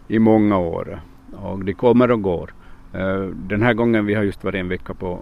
i 0.07 0.19
många 0.19 0.57
år 0.57 1.01
och 1.31 1.65
de 1.65 1.73
kommer 1.73 2.11
och 2.11 2.21
går. 2.21 2.53
Eh, 2.93 3.21
den 3.21 3.61
här 3.61 3.73
gången, 3.73 4.05
vi 4.05 4.13
har 4.13 4.23
just 4.23 4.43
varit 4.43 4.59
en 4.59 4.69
vecka 4.69 4.93
på, 4.93 5.19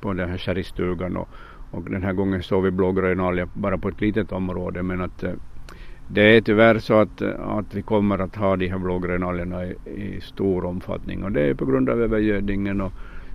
på 0.00 0.12
den 0.12 0.28
här 0.28 0.38
sherrystugan 0.38 1.16
och, 1.16 1.28
och 1.70 1.90
den 1.90 2.02
här 2.02 2.12
gången 2.12 2.42
såg 2.42 2.64
vi 2.64 2.70
blågrön 2.70 3.20
alger 3.20 3.48
bara 3.54 3.78
på 3.78 3.88
ett 3.88 4.00
litet 4.00 4.32
område 4.32 4.82
men 4.82 5.00
att 5.00 5.22
eh, 5.22 5.32
det 6.08 6.36
är 6.36 6.40
tyvärr 6.40 6.78
så 6.78 6.94
att, 6.94 7.22
eh, 7.22 7.48
att 7.48 7.74
vi 7.74 7.82
kommer 7.82 8.18
att 8.18 8.36
ha 8.36 8.56
de 8.56 8.68
här 8.68 8.78
blågrönalgerna 8.78 9.66
i, 9.66 9.76
i, 9.86 10.20
stor 10.20 10.64
omfattning. 10.64 11.24
Och 11.24 11.32
det 11.32 11.42
är 11.42 11.54
på 11.54 11.66
grund 11.66 11.90
av 11.90 12.02
övergödningen 12.02 12.80
och 12.80 12.92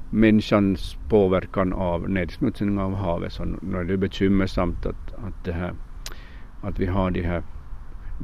människans 0.09 0.97
påverkan 1.09 1.73
av 1.73 2.09
nedsmutsning 2.09 2.79
av 2.79 2.95
havet. 2.95 3.33
Så 3.33 3.45
nu 3.45 3.77
är 3.77 3.83
det 3.83 3.97
bekymmersamt 3.97 4.85
att, 4.85 5.13
att, 5.13 5.45
det 5.45 5.51
här, 5.51 5.73
att 6.61 6.79
vi 6.79 6.85
har 6.85 7.11
de 7.11 7.21
här 7.21 7.43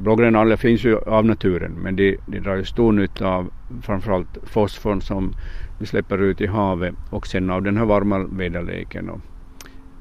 blågröna 0.02 0.38
alger 0.38 0.56
finns 0.56 0.84
ju 0.84 0.98
av 0.98 1.24
naturen 1.24 1.72
men 1.72 1.96
de, 1.96 2.18
de 2.26 2.40
drar 2.40 2.56
ju 2.56 2.64
stor 2.64 2.92
nytta 2.92 3.28
av 3.28 3.50
framförallt 3.82 4.38
fosforn 4.42 5.00
som 5.00 5.32
vi 5.78 5.86
släpper 5.86 6.18
ut 6.18 6.40
i 6.40 6.46
havet 6.46 6.94
och 7.10 7.26
sen 7.26 7.50
av 7.50 7.62
den 7.62 7.76
här 7.76 7.84
varma 7.84 8.18
väderleken. 8.18 9.10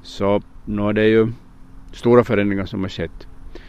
Så 0.01 0.41
nu 0.65 0.81
är 0.81 0.93
det 0.93 1.07
ju 1.07 1.27
stora 1.91 2.23
förändringar 2.23 2.65
som 2.65 2.81
har 2.81 2.89
skett. 2.89 3.27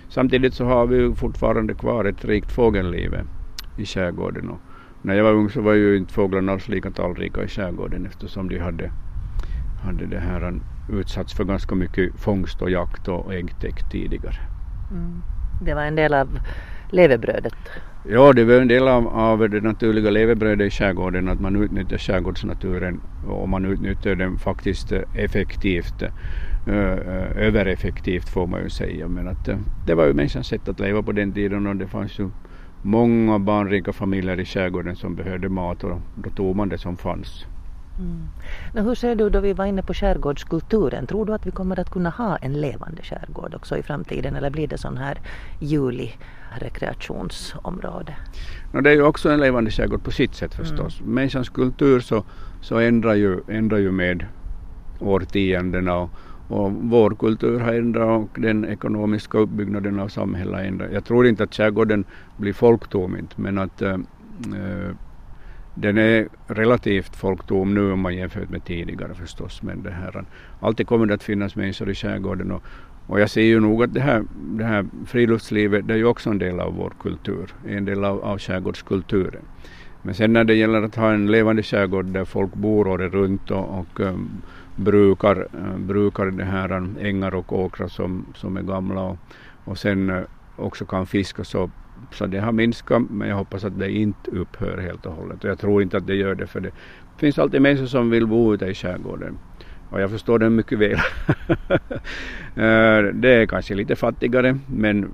Samtidigt 0.09 0.55
så 0.55 0.65
har 0.65 0.87
vi 0.87 0.97
ju 0.97 1.15
fortfarande 1.15 1.75
kvar 1.75 2.05
ett 2.05 2.25
rikt 2.25 2.53
fågelliv 2.53 3.15
i 3.77 3.87
skärgården. 3.87 4.49
Och 4.49 4.59
när 5.03 5.15
jag 5.15 5.25
var 5.25 5.33
ung 5.33 5.51
så 5.51 5.61
var 5.61 5.73
ju 5.73 5.97
inte 5.97 6.13
fåglarna 6.13 6.53
alls 6.53 6.69
lika 6.69 6.91
talrika 6.91 7.45
i 7.45 7.49
skärgården 7.49 8.07
eftersom 8.07 8.49
de 8.49 8.59
hade, 8.59 8.91
hade 9.85 10.07
det 10.07 10.21
här 10.21 10.61
utsatts 10.93 11.35
för 11.35 11.45
ganska 11.45 11.75
mycket 11.75 12.21
fångst 12.21 12.63
och 12.63 12.71
jakt 12.71 13.09
och 13.09 13.35
äggtäkt 13.35 13.91
tidigare. 13.91 14.39
Mm. 14.91 15.23
Det 15.61 15.75
var 15.75 15.83
en 15.83 15.97
del 15.97 16.15
av 16.15 16.39
levebrödet? 16.91 17.55
Ja, 18.11 18.33
det 18.33 18.45
var 18.45 18.55
en 18.55 18.69
del 18.69 18.89
av, 18.89 19.09
av 19.09 19.51
det 19.51 19.61
naturliga 19.61 20.11
levebrödet 20.11 20.67
i 20.67 20.71
skärgården 20.71 21.29
att 21.29 21.41
man 21.41 21.57
utnyttjar 21.57 21.99
skärgårdsnaturen 21.99 23.01
och 23.29 23.49
man 23.49 23.65
utnyttjar 23.65 24.15
den 24.15 24.39
faktiskt 24.39 24.93
effektivt. 25.15 26.03
Eh, 26.67 26.93
eh, 26.93 27.47
övereffektivt 27.47 28.29
får 28.29 28.47
man 28.47 28.63
ju 28.63 28.71
säga 28.71 29.09
men 29.09 29.29
att 29.29 29.49
eh, 29.49 29.57
det 29.87 29.95
var 29.95 30.07
ju 30.07 30.13
människans 30.13 30.47
sätt 30.47 30.69
att 30.69 30.81
leva 30.81 31.03
på 31.03 31.13
den 31.13 31.33
tiden 31.33 31.67
och 31.67 31.77
det 31.77 31.87
fanns 31.87 32.19
ju 32.19 32.31
många 32.83 33.39
barnrika 33.39 33.93
familjer 33.93 34.41
i 34.41 34.45
skärgården 34.45 34.97
som 34.97 35.15
behövde 35.15 35.49
mat 35.49 35.85
och 35.85 36.01
då 36.15 36.31
tog 36.31 36.57
man 36.57 36.69
det 36.69 36.79
som 36.79 36.97
fanns. 36.97 37.47
Mm. 37.99 38.29
Men 38.73 38.85
hur 38.85 38.95
ser 38.95 39.15
du 39.15 39.31
då 39.31 39.41
vi 39.41 39.53
var 39.53 39.67
inne 39.67 39.83
på 39.83 39.95
skärgårdskulturen, 39.95 41.07
tror 41.07 41.27
du 41.27 41.35
att 41.35 41.47
vi 41.47 41.51
kommer 41.51 41.81
att 41.81 41.91
kunna 41.91 42.11
ha 42.11 42.37
en 42.37 42.61
levande 42.61 43.03
skärgård 43.03 43.55
också 43.55 43.77
i 43.77 43.83
framtiden 43.83 44.37
eller 44.37 44.51
blir 44.51 44.69
det 44.69 44.79
sån 44.79 44.97
här 44.97 45.19
juli 45.61 46.13
rekreationsområde? 46.59 48.17
No, 48.73 48.81
det 48.81 48.91
är 48.91 48.95
ju 48.95 49.03
också 49.03 49.31
en 49.31 49.41
levande 49.41 49.71
skärgård 49.71 50.05
på 50.05 50.11
sitt 50.11 50.35
sätt 50.35 50.55
förstås. 50.55 51.01
Mm. 51.01 51.15
Människans 51.15 51.49
kultur 51.49 52.01
så, 52.01 52.25
så 52.61 52.79
ändrar, 52.79 53.15
ju, 53.15 53.41
ändrar 53.49 53.79
ju 53.79 53.93
med 53.93 54.27
årtiondena 55.01 55.97
och, 55.97 56.11
och 56.49 56.73
vår 56.73 57.11
kultur 57.11 57.61
har 57.61 57.73
ändrat 57.73 58.09
och 58.09 58.41
den 58.41 58.65
ekonomiska 58.65 59.39
uppbyggnaden 59.39 60.01
av 60.01 60.09
samhället 60.09 60.55
har 60.55 60.63
ändrat. 60.63 60.93
Jag 60.93 61.05
tror 61.05 61.27
inte 61.27 61.45
att 61.45 61.55
skärgården 61.55 62.05
blir 62.37 62.53
folktom 62.53 63.29
men 63.37 63.59
att 63.59 63.83
äh, 63.83 63.97
den 65.81 65.99
är 65.99 66.29
relativt 66.47 67.17
folktom 67.17 67.75
nu 67.75 67.93
om 67.93 68.01
man 68.01 68.17
jämför 68.17 68.47
med 68.51 68.65
tidigare 68.65 69.15
förstås. 69.15 69.63
Men 69.63 69.83
det 69.83 69.91
här, 69.91 70.25
alltid 70.61 70.87
kommer 70.87 71.07
det 71.07 71.15
att 71.15 71.23
finnas 71.23 71.57
människor 71.57 71.91
i 71.91 71.95
skärgården 71.95 72.53
och, 72.53 72.63
och 73.07 73.21
jag 73.21 73.31
ser 73.31 73.43
ju 73.43 73.61
nog 73.61 73.83
att 73.83 73.95
det 73.95 74.01
här, 74.01 74.25
det 74.37 74.65
här 74.65 74.87
friluftslivet 75.07 75.89
det 75.89 75.95
är 75.95 75.99
ju 75.99 76.05
också 76.05 76.31
en 76.31 76.39
del 76.39 76.61
av 76.61 76.75
vår 76.75 76.93
kultur, 77.03 77.55
en 77.67 77.85
del 77.85 78.05
av, 78.05 78.25
av 78.25 78.39
skärgårdskulturen. 78.39 79.43
Men 80.03 80.15
sen 80.15 80.33
när 80.33 80.45
det 80.45 80.55
gäller 80.55 80.83
att 80.83 80.95
ha 80.95 81.13
en 81.13 81.27
levande 81.27 81.63
skärgård 81.63 82.07
där 82.07 82.25
folk 82.25 82.55
bor 82.55 82.89
året 82.89 83.13
runt 83.13 83.51
och, 83.51 83.79
och 83.79 84.01
um, 84.01 84.31
brukar, 84.77 85.37
uh, 85.41 85.79
brukar 85.79 86.27
det 86.27 86.45
här 86.45 86.73
um, 86.73 86.97
ängar 87.01 87.35
och 87.35 87.53
åkrar 87.53 87.89
som, 87.89 88.27
som 88.35 88.57
är 88.57 88.63
gamla 88.63 89.03
och, 89.03 89.19
och 89.65 89.79
sen 89.79 90.11
uh, 90.11 90.23
också 90.57 90.85
kan 90.85 91.07
fiska 91.07 91.45
så 91.45 91.71
så 92.13 92.27
det 92.27 92.39
har 92.39 92.53
minskat 92.53 93.03
men 93.11 93.29
jag 93.29 93.37
hoppas 93.37 93.65
att 93.65 93.79
det 93.79 93.91
inte 93.91 94.31
upphör 94.31 94.79
helt 94.79 95.07
och 95.07 95.13
hållet. 95.13 95.45
Och 95.45 95.51
jag 95.51 95.59
tror 95.59 95.83
inte 95.83 95.97
att 95.97 96.07
det 96.07 96.15
gör 96.15 96.35
det 96.35 96.47
för 96.47 96.61
det 96.61 96.71
finns 97.17 97.39
alltid 97.39 97.63
människor 97.63 97.87
som 97.87 98.11
vill 98.11 98.27
bo 98.27 98.55
ute 98.55 98.67
i 98.67 98.75
skärgården. 98.75 99.39
Och 99.91 100.01
jag 100.01 100.11
förstår 100.11 100.39
det 100.39 100.51
mycket 100.51 100.79
väl. 100.79 100.99
Eh, 102.49 103.03
det 103.15 103.31
är 103.31 103.47
kanske 103.47 103.75
lite 103.75 103.97
fattigare 103.97 104.59
men 104.67 105.11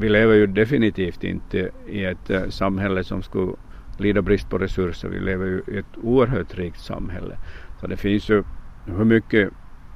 vi 0.00 0.08
lever 0.08 0.34
ju 0.34 0.46
definitivt 0.46 1.24
inte 1.24 1.70
i 1.86 2.04
ett 2.04 2.30
eh, 2.30 2.48
samhälle 2.48 3.04
som 3.04 3.22
skulle 3.22 3.52
lida 3.98 4.22
brist 4.22 4.50
på 4.50 4.58
resurser. 4.58 5.08
Vi 5.08 5.20
lever 5.20 5.46
ju 5.46 5.62
i 5.68 5.78
ett 5.78 5.98
oerhört 6.02 6.58
rikt 6.58 6.80
samhälle. 6.80 7.38
Så 7.80 7.86
det 7.86 7.96
finns 7.96 8.28
ju 8.28 8.42
hur 8.86 9.04
mycket 9.04 9.50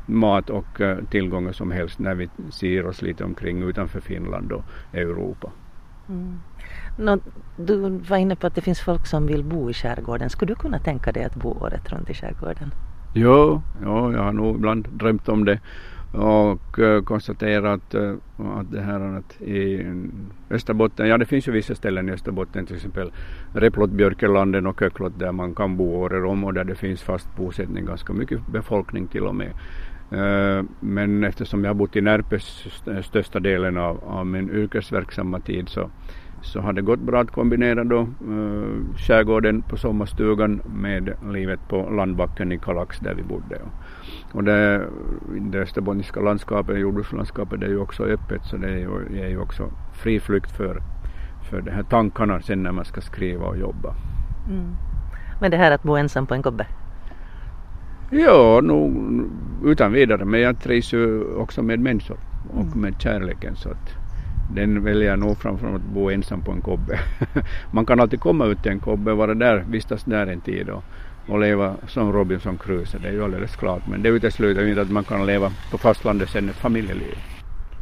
mat 0.07 0.51
och 0.51 0.81
eh, 0.81 0.99
tillgångar 1.11 1.53
som 1.53 1.71
helst 1.71 1.99
när 1.99 2.15
vi 2.15 2.29
ser 2.51 2.87
oss 2.87 3.03
lite 3.03 3.25
omkring 3.25 3.63
utanför 3.63 4.01
Finland 4.01 4.53
och 4.53 4.65
Europa. 4.93 5.53
Mm. 6.13 6.41
Nå, 6.99 7.19
du 7.57 7.99
var 8.09 8.17
inne 8.17 8.37
på 8.37 8.47
att 8.47 8.55
det 8.55 8.61
finns 8.61 8.81
folk 8.81 9.07
som 9.07 9.27
vill 9.27 9.45
bo 9.45 9.71
i 9.71 9.75
skärgården. 9.75 10.31
Skulle 10.31 10.53
du 10.53 10.57
kunna 10.57 10.79
tänka 10.79 11.13
dig 11.13 11.25
att 11.25 11.35
bo 11.35 11.49
året 11.49 11.93
runt 11.93 12.11
i 12.11 12.15
skärgården? 12.15 12.71
Jo, 13.15 13.63
ja, 13.83 14.13
jag 14.13 14.23
har 14.23 14.33
nog 14.33 14.57
ibland 14.57 14.89
drömt 14.89 15.29
om 15.29 15.45
det 15.45 15.61
och 16.13 16.79
uh, 16.79 17.03
konstaterat 17.03 17.95
uh, 17.95 18.15
att 18.37 18.73
det 18.73 18.81
här 18.81 19.01
att 19.01 19.43
i 19.43 19.87
Österbotten, 20.51 21.09
ja 21.09 21.19
det 21.19 21.25
finns 21.25 21.49
ju 21.49 21.53
vissa 21.53 21.75
ställen 21.75 22.09
i 22.09 22.13
Österbotten 22.13 22.67
till 22.67 22.77
exempel 22.77 23.13
Replot, 23.55 23.91
Björkelanden 23.91 24.67
och 24.67 24.81
Köklot 24.81 25.19
där 25.19 25.33
man 25.33 25.55
kan 25.55 25.77
bo 25.77 25.85
året 25.85 26.25
om 26.25 26.45
och 26.45 26.55
där 26.55 26.65
det 26.65 26.75
finns 26.75 27.03
fast 27.03 27.37
bosättning, 27.37 27.87
ganska 27.87 28.13
mycket 28.13 28.47
befolkning 28.47 29.07
till 29.07 29.27
och 29.27 29.35
med. 29.35 29.53
Uh, 30.13 30.65
men 30.81 31.25
eftersom 31.25 31.65
jag 31.65 31.71
har 31.71 31.75
bott 31.75 31.97
i 31.97 32.01
Närpes 32.01 32.67
största 33.03 33.41
delen 33.41 33.77
av, 33.77 34.05
av 34.05 34.27
min 34.27 34.51
yrkesverksamma 34.51 35.41
tid 35.41 35.69
så 35.69 35.91
så 36.43 36.61
har 36.61 36.73
det 36.73 36.83
gått 36.83 37.01
bra 37.01 37.21
att 37.21 37.31
kombinera 37.31 37.85
då 37.85 38.01
uh, 38.29 38.97
skärgården 38.97 39.63
på 39.63 39.77
sommarstugan 39.77 40.63
med 40.75 41.15
livet 41.33 41.61
på 41.69 41.91
landbacken 41.91 42.53
i 42.53 42.59
Kalax 42.59 42.99
där 42.99 43.15
vi 43.15 43.23
bodde. 43.23 43.61
Och 44.33 44.45
det, 44.45 44.87
det 45.41 45.59
österbottniska 45.59 46.21
landskapet, 46.21 46.81
jordbrukslandskapet, 46.81 47.61
det 47.61 47.67
är 47.67 47.71
ju 47.71 47.79
också 47.79 48.05
öppet 48.05 48.45
så 48.45 48.57
det 48.57 48.69
är 48.69 48.77
ju, 48.77 49.21
är 49.21 49.29
ju 49.29 49.41
också 49.41 49.71
fri 49.93 50.21
flykt 50.21 50.51
för, 50.51 50.83
för 51.51 51.61
de 51.61 51.71
här 51.71 51.83
tankarna 51.83 52.41
sen 52.41 52.63
när 52.63 52.73
man 52.73 52.85
ska 52.85 53.01
skriva 53.01 53.47
och 53.47 53.59
jobba. 53.59 53.95
Mm. 54.49 54.75
Men 55.41 55.51
det 55.51 55.57
här 55.57 55.71
att 55.71 55.83
bo 55.83 55.97
ensam 55.97 56.27
på 56.27 56.35
en 56.35 56.43
kobbe? 56.43 56.67
Ja, 58.11 58.61
nog 58.63 58.93
utan 59.65 59.93
vidare, 59.93 60.25
men 60.25 60.41
jag 60.41 60.61
trivs 60.61 60.93
ju 60.93 61.35
också 61.35 61.63
med 61.63 61.81
människor 61.81 62.19
och 62.51 62.67
mm. 62.67 62.81
med 62.81 63.01
kärleken 63.01 63.57
så 63.57 63.69
att 63.69 64.02
den 64.55 64.85
väljer 64.85 65.11
jag 65.11 65.19
nog 65.19 65.39
framför 65.39 65.75
att 65.75 65.83
bo 65.83 66.11
ensam 66.11 66.43
på 66.43 66.53
en 66.53 66.61
kobbe. 66.61 67.01
Man 67.71 67.87
kan 67.87 68.01
alltid 68.01 68.21
komma 68.21 68.47
ut 68.47 68.63
till 68.63 68.73
en 68.73 68.81
kobbe, 68.81 69.13
vara 69.13 69.35
där, 69.35 69.65
vistas 69.69 70.05
där 70.05 70.27
en 70.27 70.41
tid 70.41 70.69
och, 70.69 70.85
och 71.29 71.41
leva 71.41 71.77
som 71.89 72.13
Robinson 72.13 72.59
Crusoe, 72.59 73.01
det 73.03 73.09
är 73.09 73.13
ju 73.13 73.25
alldeles 73.25 73.57
klart. 73.57 73.83
Men 73.87 74.03
det 74.03 74.09
utesluter 74.09 74.69
inte 74.69 74.81
att 74.83 74.91
man 74.91 75.05
kan 75.05 75.27
leva 75.27 75.53
på 75.71 75.79
fastlandet 75.79 76.31
sen 76.31 76.49
ett 76.49 76.57
familjeliv. 76.57 77.19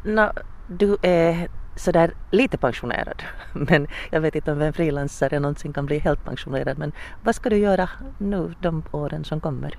No, 0.05 0.31
du 0.69 0.97
är 1.03 1.49
sådär 1.77 2.13
lite 2.31 2.59
pensionerad, 2.59 3.23
men 3.53 3.87
jag 4.11 4.21
vet 4.21 4.35
inte 4.35 4.53
om 4.53 4.63
en 4.63 4.73
frilansare 4.73 5.41
någonsin 5.41 5.73
kan 5.73 5.87
bli 5.87 5.99
helt 5.99 6.25
pensionerad. 6.25 6.79
Men 6.79 6.93
vad 7.25 7.35
ska 7.35 7.51
du 7.51 7.57
göra 7.57 7.89
nu 8.19 8.55
de 8.61 8.83
åren 8.91 9.25
som 9.25 9.41
kommer? 9.41 9.79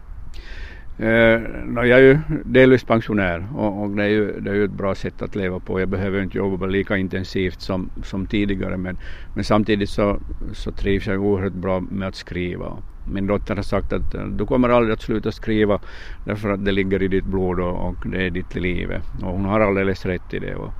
Eh, 1.01 1.41
no, 1.65 1.85
jag 1.85 1.99
är 1.99 2.03
ju 2.03 2.19
delvis 2.45 2.83
pensionär 2.83 3.47
och, 3.55 3.83
och, 3.83 3.89
det, 3.89 4.03
är 4.03 4.07
ju, 4.07 4.39
det 4.39 4.49
är 4.49 4.55
ju 4.55 4.65
ett 4.65 4.71
bra 4.71 4.95
sätt 4.95 5.21
att 5.21 5.35
leva 5.35 5.59
på. 5.59 5.79
Jag 5.79 5.89
behöver 5.89 6.23
inte 6.23 6.37
jobba 6.37 6.65
lika 6.65 6.97
intensivt 6.97 7.61
som, 7.61 7.89
som 8.03 8.25
tidigare 8.25 8.77
men, 8.77 8.97
men 9.35 9.43
samtidigt 9.43 9.89
så, 9.89 10.19
så 10.53 10.71
trivs 10.71 11.07
jag 11.07 11.21
oerhört 11.21 11.53
bra 11.53 11.79
med 11.79 12.07
att 12.07 12.15
skriva. 12.15 12.77
Min 13.13 13.27
dotter 13.27 13.55
har 13.55 13.63
sagt 13.63 13.93
att 13.93 14.13
eh, 14.13 14.25
du 14.25 14.45
kommer 14.45 14.69
aldrig 14.69 14.93
att 14.93 15.01
sluta 15.01 15.31
skriva 15.31 15.79
därför 16.25 16.49
att 16.49 16.65
det 16.65 16.71
ligger 16.71 17.03
i 17.03 17.07
ditt 17.07 17.25
blod 17.25 17.59
och, 17.59 17.87
och 17.87 17.95
det 18.05 18.25
är 18.25 18.29
ditt 18.29 18.55
liv. 18.55 18.89
Och 19.21 19.31
hon 19.31 19.45
har 19.45 19.59
alldeles 19.59 20.05
rätt 20.05 20.33
i 20.33 20.39
det. 20.39 20.55
Och, 20.55 20.73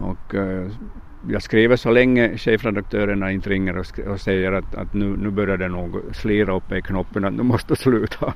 och 0.00 0.34
eh, 0.34 0.66
jag 1.28 1.42
skriver 1.42 1.76
så 1.76 1.90
länge 1.90 2.38
chefredaktörerna 2.38 3.32
inte 3.32 3.50
ringer 3.50 3.78
och, 3.78 3.98
och 4.08 4.20
säger 4.20 4.52
att, 4.52 4.74
att 4.74 4.94
nu, 4.94 5.16
nu 5.16 5.30
börjar 5.30 5.56
det 5.56 5.68
nog 5.68 6.00
slira 6.12 6.56
upp 6.56 6.72
i 6.72 6.82
knoppen 6.82 7.24
att 7.24 7.32
nu 7.32 7.42
måste 7.42 7.76
sluta. 7.76 8.32